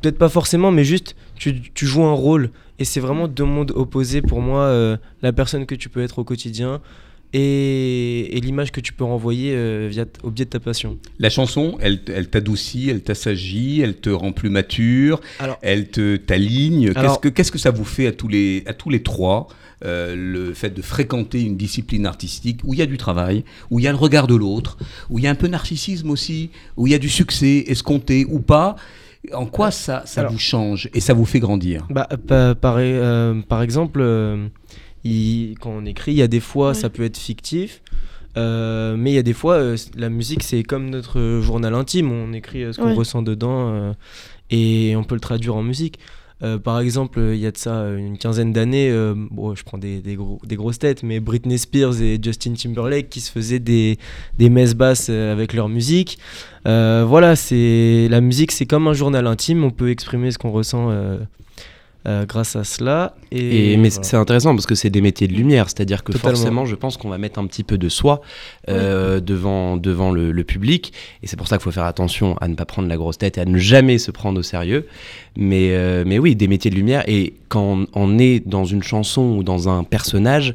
[0.00, 2.50] Peut-être pas forcément, mais juste tu, tu joues un rôle.
[2.78, 4.62] Et c'est vraiment deux mondes opposés pour moi.
[4.62, 6.80] euh, la personne que tu peux être au quotidien
[7.32, 10.98] et, et l'image que tu peux renvoyer euh, via, au biais de ta passion.
[11.18, 16.16] La chanson, elle, elle t'adoucit, elle t'assagit, elle te rend plus mature, Alors- elle te
[16.16, 16.92] t'aligne.
[16.92, 19.48] Qu'est-ce que qu'est-ce que ça vous fait à tous les à tous les trois?
[19.84, 23.78] Euh, le fait de fréquenter une discipline artistique où il y a du travail, où
[23.78, 24.76] il y a le regard de l'autre,
[25.10, 28.24] où il y a un peu narcissisme aussi, où il y a du succès escompté
[28.28, 28.76] ou pas.
[29.32, 31.86] En quoi ça ça Alors- vous change et ça vous fait grandir?
[31.90, 34.48] Bah, pa- par, euh, par exemple, euh,
[35.04, 37.80] il- quand on écrit, il y a des fois, ça peut être fictif.
[38.36, 42.10] euh, mais il y a des fois, euh, la musique, c'est comme notre journal intime.
[42.10, 42.94] On écrit euh, ce qu'on Ouais.
[42.94, 43.92] ressent dedans euh,
[44.50, 46.00] et on peut le traduire en musique.
[46.42, 48.92] Euh, par exemple, euh, il y a de ça euh, une quinzaine d'années,
[49.30, 53.08] bon, je prends des, des, gros- des grosses têtes, mais Britney Spears et Justin Timberlake
[53.08, 53.98] qui se faisaient des,
[54.36, 56.18] des messes basses avec leur musique.
[56.64, 59.64] Voilà, c'est la musique, c'est comme un journal intime.
[59.64, 60.90] On peut exprimer ce qu'on ressent
[62.06, 63.14] euh, grâce à cela.
[63.32, 64.04] Et, Et, mais voilà.
[64.04, 66.36] c'est intéressant parce que c'est des métiers de lumière, c'est-à-dire que Totalement.
[66.36, 68.20] forcément, je pense qu'on va mettre un petit peu de soi
[68.68, 70.92] euh, devant, devant le, le public.
[71.22, 73.38] Et c'est pour ça qu'il faut faire attention à ne pas prendre la grosse tête
[73.38, 74.86] et à ne jamais se prendre au sérieux.
[75.36, 77.02] Mais, euh, mais oui, des métiers de lumière.
[77.06, 80.54] Et quand on, on est dans une chanson ou dans un personnage,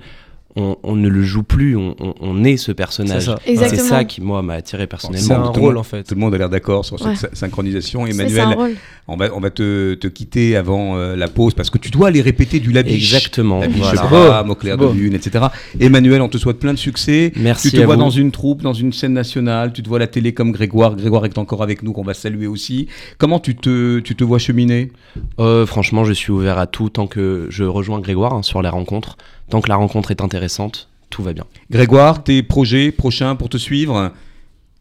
[0.55, 3.31] on, on ne le joue plus, on, on- on est ce personnage.
[3.45, 3.67] C'est ça.
[3.69, 5.49] C'est ça qui, moi, m'a attiré C'est personnellement.
[5.49, 6.03] un Tout le rôle monde- en fait.
[6.03, 7.29] Tout le monde a l'air d'accord sur cette Ouais.
[7.33, 8.05] synchronisation.
[8.07, 8.75] C'est c'est un Emmanuel, rôle.
[9.07, 12.07] on va, on va te, te quitter avant euh, la pause parce que tu dois
[12.07, 13.13] aller répéter du labiche.
[13.13, 13.59] Exactement.
[13.59, 14.43] La biche voilà.
[14.47, 15.45] au clair de lune, etc.
[15.79, 17.31] Emmanuel, on te souhaite plein de succès.
[17.35, 18.01] Merci Tu te à vois vous.
[18.01, 20.95] dans une troupe, dans une scène nationale, tu te vois à la télé comme Grégoire.
[20.95, 22.87] Grégoire est encore avec nous, qu'on va saluer aussi.
[23.19, 24.91] Comment tu te, tu te vois cheminer?
[25.39, 28.69] Euh, franchement, je suis ouvert à tout tant que je rejoins Grégoire hein, sur les
[28.69, 29.17] rencontres.
[29.49, 31.45] Tant que la rencontre est intéressante, tout va bien.
[31.71, 34.11] Grégoire, tes projets prochains pour te suivre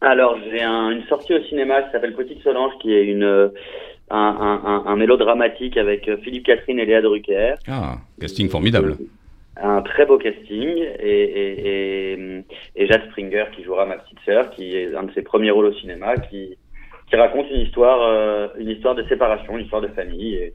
[0.01, 3.49] Alors, j'ai un- une sortie au cinéma qui s'appelle Petite Solange, qui est une, euh,
[4.11, 7.55] un, un, un, un mélodramatique avec euh, Philippe Catherine et Léa Drucker.
[7.67, 8.97] Ah, casting formidable.
[9.61, 10.67] Un très beau casting.
[10.99, 12.43] Et, et, et,
[12.75, 15.65] et Jade Springer, qui jouera ma petite sœur, qui est un de ses premiers rôles
[15.65, 16.55] au cinéma, qui,
[17.09, 20.35] qui raconte une histoire, euh, une histoire de séparation, une histoire de famille.
[20.35, 20.53] Et,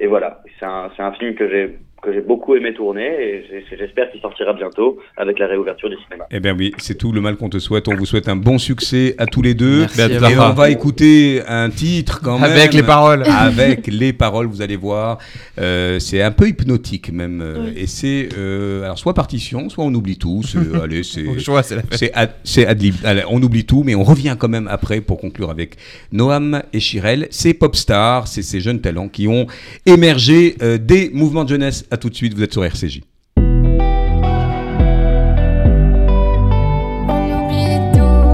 [0.00, 3.64] et voilà, c'est un, c'est un film que j'ai que j'ai beaucoup aimé tourner et
[3.76, 6.26] j'espère qu'il sortira bientôt avec la réouverture du cinéma.
[6.30, 7.88] Eh bien oui, c'est tout le mal qu'on te souhaite.
[7.88, 9.80] On vous souhaite un bon succès à tous les deux.
[9.80, 12.50] Merci à Et on va écouter un titre quand même.
[12.50, 13.24] Avec les paroles.
[13.38, 15.18] Avec les paroles, vous allez voir.
[15.58, 17.42] Euh, c'est un peu hypnotique même.
[17.58, 17.72] Oui.
[17.76, 20.42] Et c'est euh, alors soit partition, soit on oublie tout.
[20.82, 22.34] Allez, c'est c'est la fête.
[22.44, 22.80] c'est ad,
[23.30, 25.76] on oublie tout, mais on revient quand même après pour conclure avec
[26.12, 27.26] Noam et Chirel.
[27.30, 29.46] Ces pop stars, c'est ces jeunes talents qui ont
[29.86, 31.85] émergé euh, des mouvements de jeunesse.
[31.90, 33.02] À tout de suite, vous êtes sur RCJ.
[33.36, 33.42] On
[37.30, 38.30] oublie tout.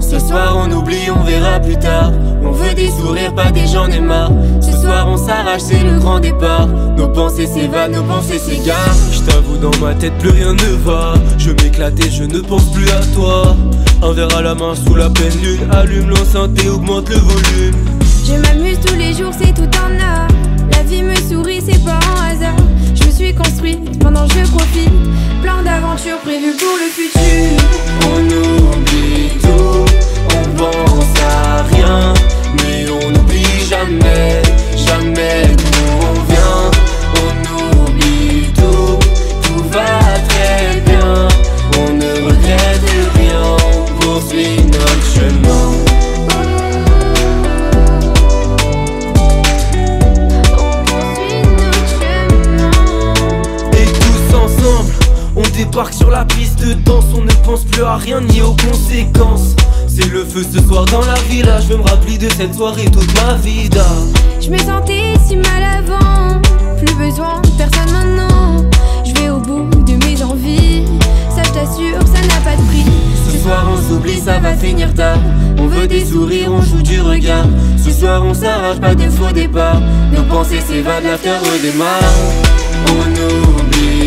[0.00, 2.12] Ce soir on oublie, on verra plus tard.
[2.42, 4.30] On veut des sourires, pas des gens ai marre.
[4.60, 6.68] Ce soir on s'arrache, c'est le grand départ.
[6.68, 8.94] Nos pensées s'évadent, nos pensées s'égarent.
[9.10, 11.14] Je t'avoue, dans ma tête, plus rien ne va.
[11.38, 13.56] Je m'éclate et je ne pense plus à toi.
[14.02, 15.66] Un verre à la main sous la pleine lune.
[15.70, 17.97] Allume l'enceinte et augmente le volume.
[18.28, 20.28] Je m'amuse tous les jours, c'est tout un art.
[20.72, 22.56] La vie me sourit, c'est pas un hasard.
[22.94, 24.92] Je me suis construite pendant que je profite.
[25.40, 27.20] Plein d'aventures prévues pour le futur.
[28.04, 29.86] On oublie tout,
[30.36, 32.12] on pense à rien.
[32.56, 34.47] Mais on n'oublie jamais, jamais
[55.86, 59.54] sur la piste de danse, on ne pense plus à rien ni aux conséquences.
[59.86, 62.86] C'est le feu ce soir dans la villa, je veux me rappeler de cette soirée
[62.86, 63.84] toute ma vida.
[64.40, 66.40] Je me sentais si mal avant,
[66.84, 68.68] plus besoin de personne maintenant.
[69.04, 70.84] Je vais au bout de mes envies,
[71.34, 72.84] ça je t'assure, ça n'a pas de prix.
[73.30, 75.18] Ce soir on s'oublie, ça va finir tard.
[75.58, 77.46] On veut des sourires, on joue du regard.
[77.76, 79.80] Ce soir on s'arrache pas de faux départ.
[80.12, 82.02] Nos pensées s'évadent, la terre redémarre.
[82.88, 83.97] On oublie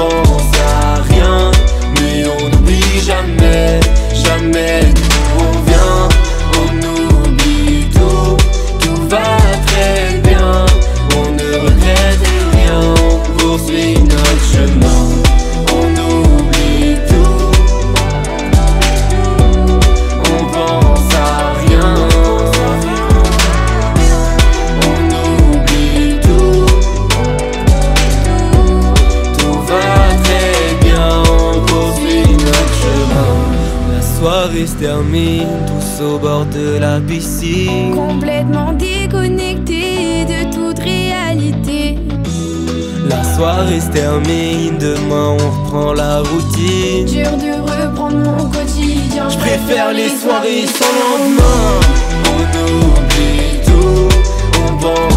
[0.00, 1.50] pense à rien.
[1.94, 3.80] Mais on n'oublie jamais,
[4.12, 5.09] jamais
[35.66, 37.94] tous au bord de la piscine.
[37.94, 41.98] Complètement déconnecté de toute réalité.
[43.08, 47.06] La soirée se termine, demain on reprend la routine.
[47.06, 49.28] Dur de reprendre mon quotidien.
[49.28, 51.80] Je préfère les soirées sans lendemain.
[52.32, 52.42] On
[52.76, 54.08] oublie tout,
[54.64, 55.09] on pense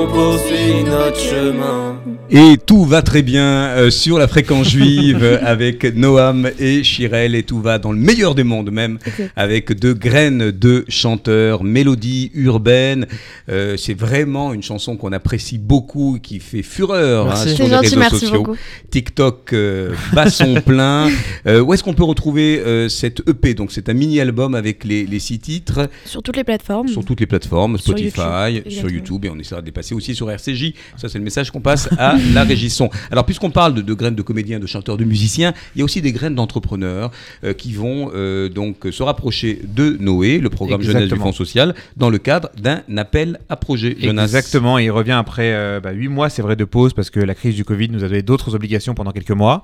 [0.00, 2.00] on poursuit notre chemin.
[2.30, 7.42] Et tout va très bien euh, sur la fréquence juive avec Noam et Chirel et
[7.42, 8.98] tout va dans le meilleur des mondes même
[9.36, 13.06] avec de graines de chanteurs, mélodies urbaines.
[13.48, 17.86] Euh, c'est vraiment une chanson qu'on apprécie beaucoup, qui fait fureur hein, sur les gentil,
[17.86, 18.38] réseaux merci sociaux.
[18.44, 18.56] beaucoup.
[18.90, 21.08] TikTok euh, bat son plein.
[21.46, 25.04] Euh, où est-ce qu'on peut retrouver euh, cette EP Donc c'est un mini-album avec les,
[25.04, 26.88] les six titres Sur toutes les plateformes.
[26.88, 28.90] sur toutes les plateformes, Sur Spotify, YouTube, sur.
[28.90, 30.74] YouTube, et on essaiera de les passer aussi sur RCJ.
[30.96, 32.90] Ça, c'est le message qu'on passe à la régisson.
[33.10, 35.84] Alors, puisqu'on parle de, de graines de comédiens, de chanteurs, de musiciens, il y a
[35.84, 37.10] aussi des graines d'entrepreneurs
[37.44, 41.20] euh, qui vont euh, donc se rapprocher de Noé, le programme jeunesse du.
[41.20, 43.94] Fonds social, dans le cadre d'un appel à projet.
[44.00, 44.22] Jonas.
[44.22, 47.20] Exactement, et il revient après euh, bah, 8 mois, c'est vrai, de pause parce que
[47.20, 49.62] la crise du Covid nous a donné d'autres obligations pendant quelques mois.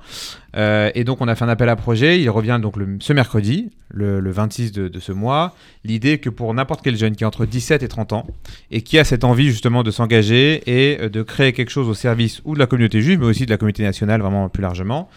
[0.56, 3.70] Euh, et donc on a fait un appel à projet, il revient donc ce mercredi,
[3.90, 5.54] le, le 26 de, de ce mois.
[5.84, 8.26] L'idée est que pour n'importe quel jeune qui a entre 17 et 30 ans
[8.70, 11.94] et qui a cette envie justement de s'engager et euh, de créer quelque chose au
[11.94, 15.10] service ou de la communauté juive, mais aussi de la communauté nationale vraiment plus largement,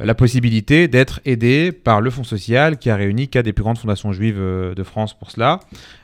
[0.00, 3.64] euh, la possibilité d'être aidé par le Fonds social qui a réuni quatre des plus
[3.64, 5.60] grandes fondations juives de France pour cela.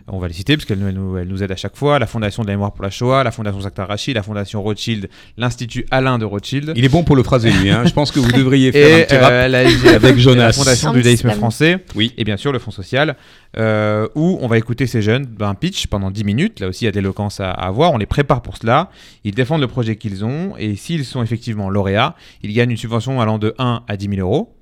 [0.08, 1.98] On va les citer parce qu'elles nous, elles nous, aident à chaque fois.
[1.98, 5.08] La Fondation de la mémoire pour la Shoah, la Fondation Zaktar Rachi, la Fondation Rothschild,
[5.36, 6.72] l'Institut Alain de Rothschild.
[6.76, 7.70] Il est bon pour le phraser, lui.
[7.70, 7.84] hein.
[7.86, 9.30] Je pense que vous devriez faire un Et petit rap.
[9.32, 9.58] euh, la,
[9.94, 10.46] avec Jonas.
[10.46, 11.84] la Fondation Un du judaïsme français.
[11.94, 12.12] Oui.
[12.18, 13.16] Et bien sûr le Fonds social,
[13.58, 16.60] euh, où on va écouter ces jeunes d'un pitch pendant 10 minutes.
[16.60, 17.92] Là aussi, il y a d'éloquence à, à avoir.
[17.92, 18.90] On les prépare pour cela.
[19.24, 20.54] Ils défendent le projet qu'ils ont.
[20.58, 24.20] Et s'ils sont effectivement lauréats, ils gagnent une subvention allant de 1 à 10 000
[24.20, 24.54] euros.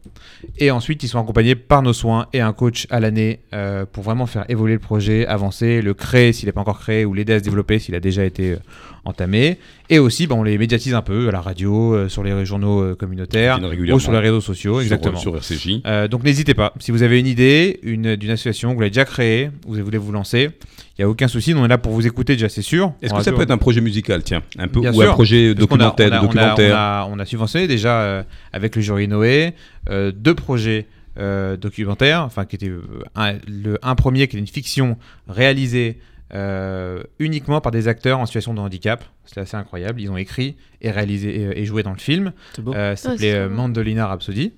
[0.59, 4.03] Et ensuite, ils sont accompagnés par nos soins et un coach à l'année euh, pour
[4.03, 7.35] vraiment faire évoluer le projet, avancer, le créer s'il n'est pas encore créé ou l'aider
[7.35, 8.57] à se développer s'il a déjà été euh,
[9.05, 9.59] entamé.
[9.89, 12.95] Et aussi, bah, on les médiatise un peu à la radio, euh, sur les journaux
[12.97, 13.59] communautaires
[13.97, 14.75] ou sur les réseaux sociaux.
[14.75, 15.19] Sur- exactement.
[15.19, 15.83] Sur, RCJ.
[16.11, 16.73] Donc n'hésitez pas.
[16.79, 19.99] Si vous avez une idée une- d'une association que vous avez déjà créée, vous voulez
[19.99, 20.51] vous lancer,
[20.99, 21.55] il n'y a aucun souci.
[21.55, 22.93] Nous, on est là pour vous écouter déjà, c'est sûr.
[23.03, 25.55] Est-ce que ça peut être un projet musical, tiens, un peu, Bien ou un projet
[25.55, 29.09] documentaire, on a, on a- documentaire on a, on a subventionné déjà avec le jury
[29.09, 29.55] Noé
[29.89, 30.87] euh, deux projets
[31.19, 32.83] euh, documentaires, enfin qui étaient euh,
[33.15, 34.97] un, le, un premier qui est une fiction
[35.29, 35.99] réalisée
[36.33, 39.05] euh, uniquement par des acteurs en situation de handicap.
[39.25, 40.01] C'était assez incroyable.
[40.01, 42.33] Ils ont écrit et réalisé et, et joué dans le film.
[42.55, 42.73] C'est beau.
[42.75, 43.55] Euh, ça s'appelait c'est beau.
[43.55, 44.53] Mandolina Rhapsody.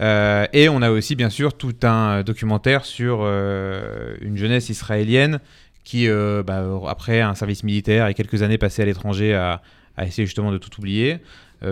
[0.00, 5.40] Euh, et on a aussi bien sûr tout un documentaire sur euh, une jeunesse israélienne
[5.84, 9.34] qui, euh, bah, après un service militaire et quelques années passées à l'étranger
[9.96, 11.18] à essayer justement de tout oublier, euh,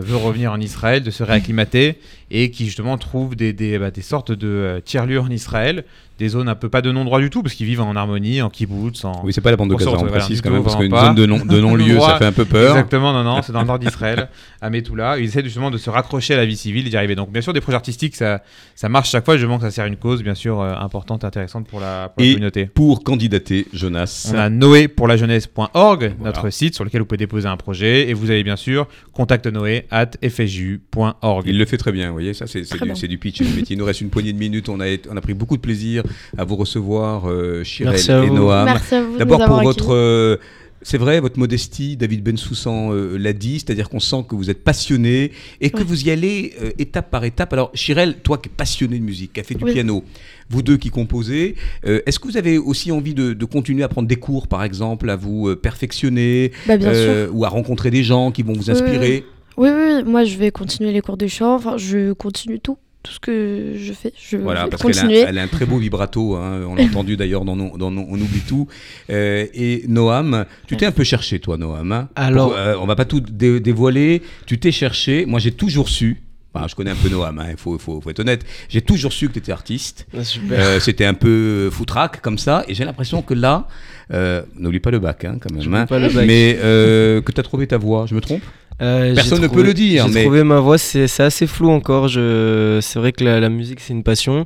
[0.00, 1.98] veut revenir en Israël, de se réacclimater
[2.30, 5.84] et qui justement trouve des, des, bah, sortes de euh, tiers-lieux en Israël,
[6.22, 8.48] des zones un peu pas de non-droit du tout parce qu'ils vivent en harmonie, en
[8.48, 10.94] kibbutz, en, Oui, c'est pas la bande de Gaza, on précise quand même, parce qu'une
[10.96, 12.70] zone de non- de non-lieu, ça fait un peu peur.
[12.76, 14.28] Exactement, non, non, c'est dans le nord d'Israël,
[14.60, 15.18] à Metula.
[15.18, 17.16] Ils essaient justement de se raccrocher à la vie civile et d'y arriver.
[17.16, 18.42] Donc, bien sûr, des projets artistiques, ça,
[18.76, 19.36] ça marche chaque fois.
[19.36, 22.22] Je pense que ça sert une cause, bien sûr, euh, importante intéressante pour la, pour
[22.22, 22.66] la Et communauté.
[22.66, 24.30] pour candidater, Jonas.
[24.32, 26.24] On a noépourlajeunesse.org, Voilà.
[26.24, 28.08] notre site sur lequel vous pouvez déposer un projet.
[28.08, 31.44] Et vous avez bien sûr contact Noé at fju.org.
[31.46, 33.40] Il le fait très bien, vous voyez, ça c'est du, c'est du pitch.
[33.40, 35.62] Mais il nous reste une poignée de minutes, on a, on a pris beaucoup de
[35.62, 36.02] plaisir
[36.36, 38.34] à vous recevoir, euh, Chirel Merci à et vous.
[38.34, 38.64] Noam.
[38.64, 39.92] Merci à vous D'abord pour votre...
[39.94, 40.36] euh,
[40.84, 44.64] c'est vrai, votre modestie, David Bensoussan euh, l'a dit, c'est-à-dire qu'on sent que vous êtes
[44.64, 47.52] passionné et que vous y allez euh, étape par étape.
[47.52, 49.72] Alors, Chirel, toi qui es passionné de musique, qui a fait du Oui.
[49.74, 50.02] piano,
[50.50, 51.54] vous deux qui composez,
[51.86, 54.64] euh, est-ce que vous avez aussi envie de, de continuer à prendre des cours, par
[54.64, 58.54] exemple, à vous euh, perfectionner Bah, bien euh, ou à rencontrer des gens qui vont
[58.54, 59.24] vous inspirer?
[59.56, 62.78] Oui, oui, oui, moi je vais continuer les cours de chant, enfin je continue tout,
[63.02, 65.20] tout ce que je fais, je Voilà, vais parce qu'elle a, continuer.
[65.20, 68.06] elle a un très beau vibrato, hein, on l'a entendu d'ailleurs dans, nos- dans nos-
[68.08, 68.68] On oublie tout.
[69.10, 71.90] Euh, et Noam, tu t'es un peu cherché toi Noam.
[71.92, 72.08] hein?
[72.14, 75.88] Alors- Pour, euh, on va pas tout dé- dévoiler, tu t'es cherché, moi j'ai toujours
[75.88, 76.22] su,
[76.54, 79.26] enfin, je connais un peu Noam, il faut, faut, faut être honnête, j'ai toujours su
[79.28, 80.06] que tu étais artiste.
[80.16, 80.58] Ah, super.
[80.60, 83.66] Euh, C'était un peu foutraque comme ça, et j'ai l'impression que là,
[84.12, 86.24] euh, n'oublie pas le bac hein, quand même, hein, pas le bac.
[86.26, 88.42] mais euh, que tu as trouvé ta voix, je me trompe?
[88.80, 91.70] Euh, Personne ne trouvé- peut le dire, J'ai mais- trouvé ma voix, c'est assez flou
[91.70, 92.08] encore.
[92.08, 92.78] Je...
[92.82, 94.44] C'est vrai que la, la musique, c'est une passion.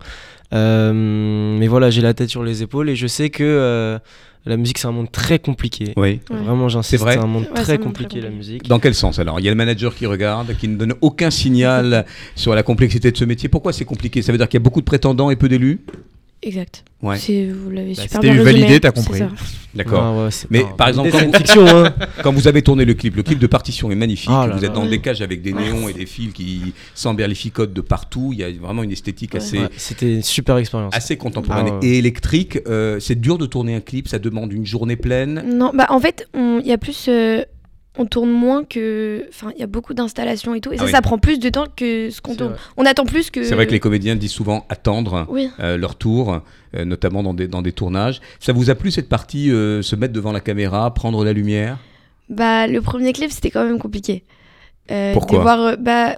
[0.52, 0.92] Euh,
[1.58, 3.98] mais voilà, j'ai la tête sur les épaules et je sais que euh,
[4.44, 5.92] la musique, c'est un monde très compliqué.
[5.96, 6.20] Oui.
[6.30, 6.36] Ouais.
[6.44, 8.68] Vraiment, j'insiste, C'est un monde Ouais, très un monde très compliqué, la musique.
[8.68, 9.40] Dans quel sens alors?
[9.40, 12.04] Il y a le manager qui regarde, qui ne donne aucun signal
[12.36, 13.48] sur la complexité de ce métier.
[13.48, 14.22] Pourquoi c'est compliqué?
[14.22, 15.80] Ça veut dire qu'il y a beaucoup de prétendants et peu d'élus?
[16.42, 16.84] Exact.
[17.02, 17.18] Ouais.
[17.18, 19.20] C'est- Vous l'avez Bah, super bien eu validé, t'as compris.
[19.74, 20.02] D'accord.
[20.02, 21.94] Ah ouais, Mais pas- par exemple, c'est quand une vous- fiction, hein.
[22.22, 24.30] Quand vous avez tourné le clip, le clip de partition est magnifique.
[24.32, 24.74] Ah là vous êtes là.
[24.76, 28.30] dans des cages avec des néons et des fils qui s'emberlificotent de partout.
[28.32, 29.40] Il y a vraiment une esthétique Ouais.
[29.40, 30.94] assez, Ouais, C'était une super expérience.
[30.96, 31.86] assez contemporaine Ah ouais.
[31.86, 32.58] et électrique.
[32.66, 35.44] Euh, c'est dur de tourner un clip, ça demande une journée pleine.
[35.46, 37.06] Non, bah en fait, il y a plus.
[37.08, 37.42] euh,
[37.98, 39.24] on tourne moins que.
[39.28, 40.72] Enfin, il y a beaucoup d'installations et tout.
[40.72, 40.90] Et Ah ça, oui.
[40.92, 42.50] ça prend plus de temps que ce qu'on tourne.
[42.52, 42.60] vrai.
[42.76, 43.42] On attend plus que.
[43.44, 45.48] C'est vrai que les comédiens disent souvent attendre Oui.
[45.60, 46.40] euh, leur tour,
[46.76, 48.20] euh, notamment dans des, dans des tournages.
[48.40, 51.78] Ça vous a plu cette partie, euh, se mettre devant la caméra, prendre la lumière?
[52.28, 54.24] Bah, le premier clip, c'était quand même compliqué.
[55.14, 55.76] Pourquoi?
[55.76, 56.16] bah,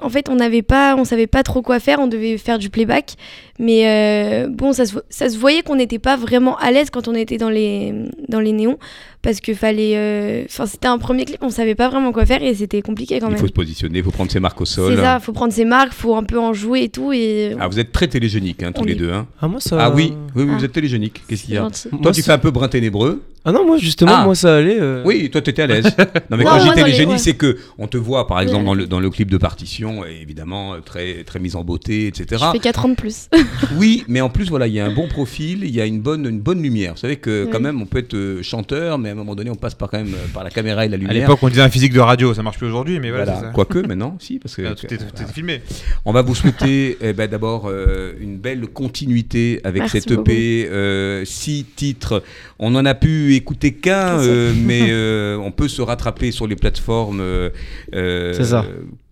[0.00, 1.98] en fait, on n'avait pas, on savait pas trop quoi faire.
[1.98, 3.14] On devait faire du playback,
[3.58, 7.08] mais euh, bon, ça se, ça se voyait qu'on n'était pas vraiment à l'aise quand
[7.08, 7.92] on était dans les,
[8.28, 8.78] dans les néons,
[9.22, 12.42] parce que fallait, euh, enfin, c'était un premier clip, on savait pas vraiment quoi faire
[12.42, 13.38] et c'était compliqué quand Il même.
[13.40, 14.94] faut se positionner, il faut prendre ses marques au sol.
[14.96, 17.54] C'est ça, faut prendre ses marques, faut un peu en jouer et tout et.
[17.60, 19.12] Ah, vous êtes très télégéniques, hein, tous On les est- deux.
[19.12, 19.26] hein.
[19.40, 19.76] Ah, moi, ça.
[19.80, 20.64] Ah oui, oui, oui, vous Ah.
[20.64, 21.20] êtes télégéniques.
[21.28, 21.88] Qu'est-ce qu'il y a gentil.
[21.90, 23.22] Toi, Moi, tu fais un peu brin ténébreux.
[23.42, 24.24] Ah non, moi, justement, Ah.
[24.24, 24.78] moi, ça allait.
[24.78, 25.02] euh.
[25.06, 25.84] Oui, toi, tu étais à l'aise.
[26.30, 27.18] Non, mais Non, quand les- télégénie, ouais.
[27.18, 28.64] c'est que on te voit, par exemple, Ouais.
[28.66, 32.06] dans, le, dans le clip de partition, et évidemment, euh, très, très mise en beauté,
[32.06, 32.26] etc.
[32.46, 33.28] Je fais 4 ans de plus.
[33.78, 36.00] Oui, mais en plus, voilà, il y a un bon profil, il y a une
[36.00, 36.92] bonne, une bonne lumière.
[36.92, 39.54] Vous savez que, quand même, on peut être chanteur, mais à un moment donné, on
[39.54, 41.14] passe par, quand même, euh, par la caméra et la À lumière.
[41.14, 43.32] l'époque, on disait un physique de radio, ça marche plus aujourd'hui, mais voilà.
[43.34, 43.48] Voilà.
[43.50, 44.62] Quoique, maintenant, si, parce que.
[44.62, 45.60] Ah, tout est, tout est filmé.
[46.04, 50.68] On va vous souhaiter eh ben, d'abord euh, une belle continuité avec Merci cette EP.
[50.70, 52.22] euh, six titres.
[52.58, 56.56] On n'en a pu écouter qu'un, euh, mais euh, on peut se rattraper sur les
[56.56, 57.50] plateformes euh,
[57.94, 58.64] euh, C'est ça.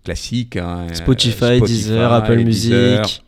[0.05, 0.57] classiques.
[0.57, 3.01] hein, Spotify, Deezer, Apple Deezer.
[3.03, 3.23] Music.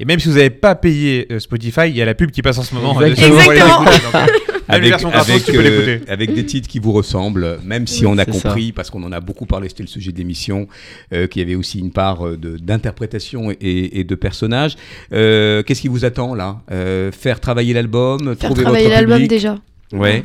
[0.00, 2.42] Et même si vous n'avez pas payé euh, Spotify, il y a la pub qui
[2.42, 3.00] passe en ce moment.
[3.00, 3.40] Exactement.
[3.42, 3.84] Pourrez Exactement.
[3.86, 4.26] euh,
[4.66, 8.30] Avec, euh, des titres qui vous ressemblent, même si Oui, on a ça.
[8.32, 10.66] compris, parce qu'on en a beaucoup parlé, c'était le sujet de l'émission,
[11.12, 13.56] euh, qu'il y avait aussi une part euh, de- d'interprétation et,
[14.00, 14.76] et de personnages.
[15.12, 16.60] Euh, Qu'est-ce qui vous attend là?
[16.72, 19.58] Euh, Faire travailler l'album, Faire trouver travailler votre l'album public déjà.
[19.92, 20.24] Ouais.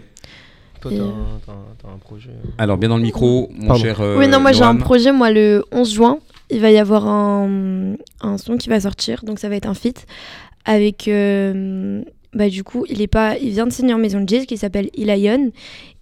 [0.81, 2.29] Toi, t'as euh, un- projet.
[2.29, 2.49] euh.
[2.57, 3.83] Alors bien dans le micro, mon Pardon.
[3.83, 3.99] cher.
[3.99, 7.07] euh, oui, non, moi j'ai un projet, moi le 11 juin, il va y avoir
[7.07, 7.95] un,
[8.37, 10.05] son qui va sortir, donc ça va être un feat
[10.65, 11.07] avec.
[11.07, 14.45] euh, bah, du coup, il, est pas, il vient de signer en maison de jazz
[14.45, 15.51] qui s'appelle Elion.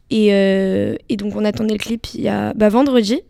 [0.10, 3.22] Et, euh, et donc on attendait le clip il y a bah, vendredi.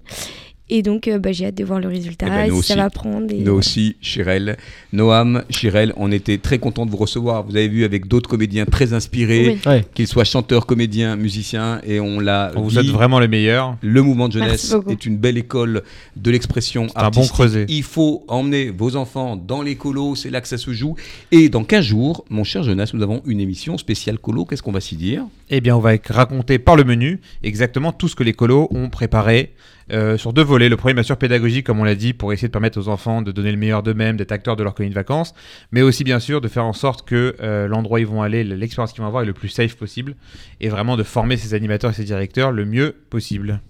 [0.70, 3.32] Et donc euh, bah, j'ai hâte de voir le résultat, si nous ça va prendre.
[3.34, 3.40] Et...
[3.40, 4.58] Nous aussi, Chirel.
[4.92, 7.44] Noam, Chirel, on était très content de vous recevoir.
[7.44, 9.72] Vous avez vu avec d'autres comédiens très inspirés, Oui.
[9.72, 9.86] Ouais.
[9.94, 13.78] qu'ils soient chanteurs, comédiens, musiciens, et on l'a vous dit, souhaite vraiment les meilleurs.
[13.82, 15.84] Le mouvement de jeunesse est une belle école
[16.18, 17.32] de l'expression C'est un bon artistique.
[17.34, 17.66] creuset.
[17.70, 20.96] Il faut emmener vos enfants dans les colos, c'est là que ça se joue.
[21.32, 24.44] Et dans 15 jours, mon cher Jonas, nous avons une émission spéciale colo.
[24.46, 25.24] Qu'est-ce qu'on va s'y dire?
[25.50, 28.90] Eh bien, on va raconter par le menu exactement tout ce que les colos ont
[28.90, 29.54] préparé
[29.92, 30.70] euh, sur deux volets.
[30.70, 33.22] Le premier, bien sûr, pédagogique, comme on l'a dit, pour essayer de permettre aux enfants
[33.22, 35.34] de donner le meilleur d'eux-mêmes, d'être acteurs de leur colonie de vacances,
[35.72, 38.44] mais aussi, bien sûr, de faire en sorte que euh, l'endroit où ils vont aller,
[38.44, 40.16] l'expérience qu'ils vont avoir est le plus safe possible,
[40.60, 43.62] et vraiment de former ces animateurs et ces directeurs le mieux possible.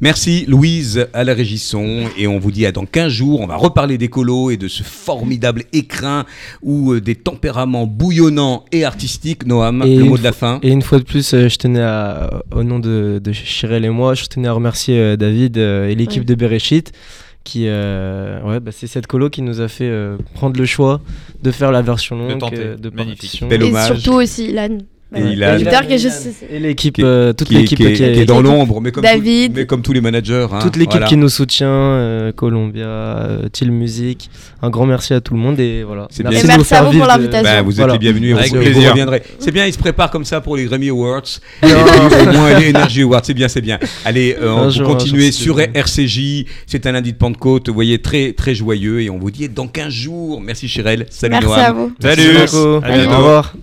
[0.00, 3.40] Merci Louise à la régisson et on vous dit à dans 15 jours.
[3.40, 6.24] On va reparler des colos et de ce formidable écrin
[6.62, 9.46] ou euh, des tempéraments bouillonnants et artistiques.
[9.46, 10.58] Noam, Et le mot de la fin.
[10.62, 14.14] Et une fois de plus, je tenais à, au nom de, de Chirel et moi,
[14.14, 16.26] je tenais à remercier David et l'équipe Oui.
[16.26, 16.92] de Bereshit.
[17.44, 21.00] Qui, euh, ouais, bah, c'est cette colo qui nous a fait euh, prendre le choix
[21.42, 22.56] de faire la version longue tenter.
[22.60, 23.20] euh, de Magnifique.
[23.22, 23.48] partition.
[23.48, 23.98] Bel Et hommage.
[23.98, 24.78] surtout aussi Ilan.
[25.14, 25.98] Et ouais.
[25.98, 28.40] Sais- Et l'équipe, Qui est- euh, toute l'équipe qui est, qui est- qui est dans
[28.40, 29.52] l'ombre, mais comme, David.
[29.52, 30.46] tout- mais comme tous les managers.
[30.52, 31.06] hein, toute l'équipe voilà.
[31.06, 34.30] qui nous soutient, euh, Columbia, euh, Till Music.
[34.62, 36.06] Un grand merci à tout le monde et voilà.
[36.10, 36.54] C'est Merci bien.
[36.54, 37.42] Et merci à vous pour de- l'invitation.
[37.52, 37.92] Bah, vous êtes Voilà.
[37.94, 38.90] les bienvenus, Avec vous, vous plaisir.
[38.90, 39.22] reviendrez.
[39.38, 41.22] C'est bien, ils se préparent comme ça pour les Grammy Awards.
[41.62, 43.78] Et puis, au moins les Energy Awards, c'est bien, c'est bien.
[44.04, 45.60] Allez, euh, vous jour, jour, sur.
[45.60, 46.46] RCJ.
[46.66, 49.00] C'est un lundi de Pentecôte, vous voyez, très, très joyeux.
[49.02, 50.40] Et on vous dit dans 15 jours.
[50.40, 51.06] Merci Chirel.
[51.10, 51.58] Salut Merci Noam.
[51.58, 51.92] à vous.
[52.00, 52.36] Salut.
[52.54, 53.54] Au revoir.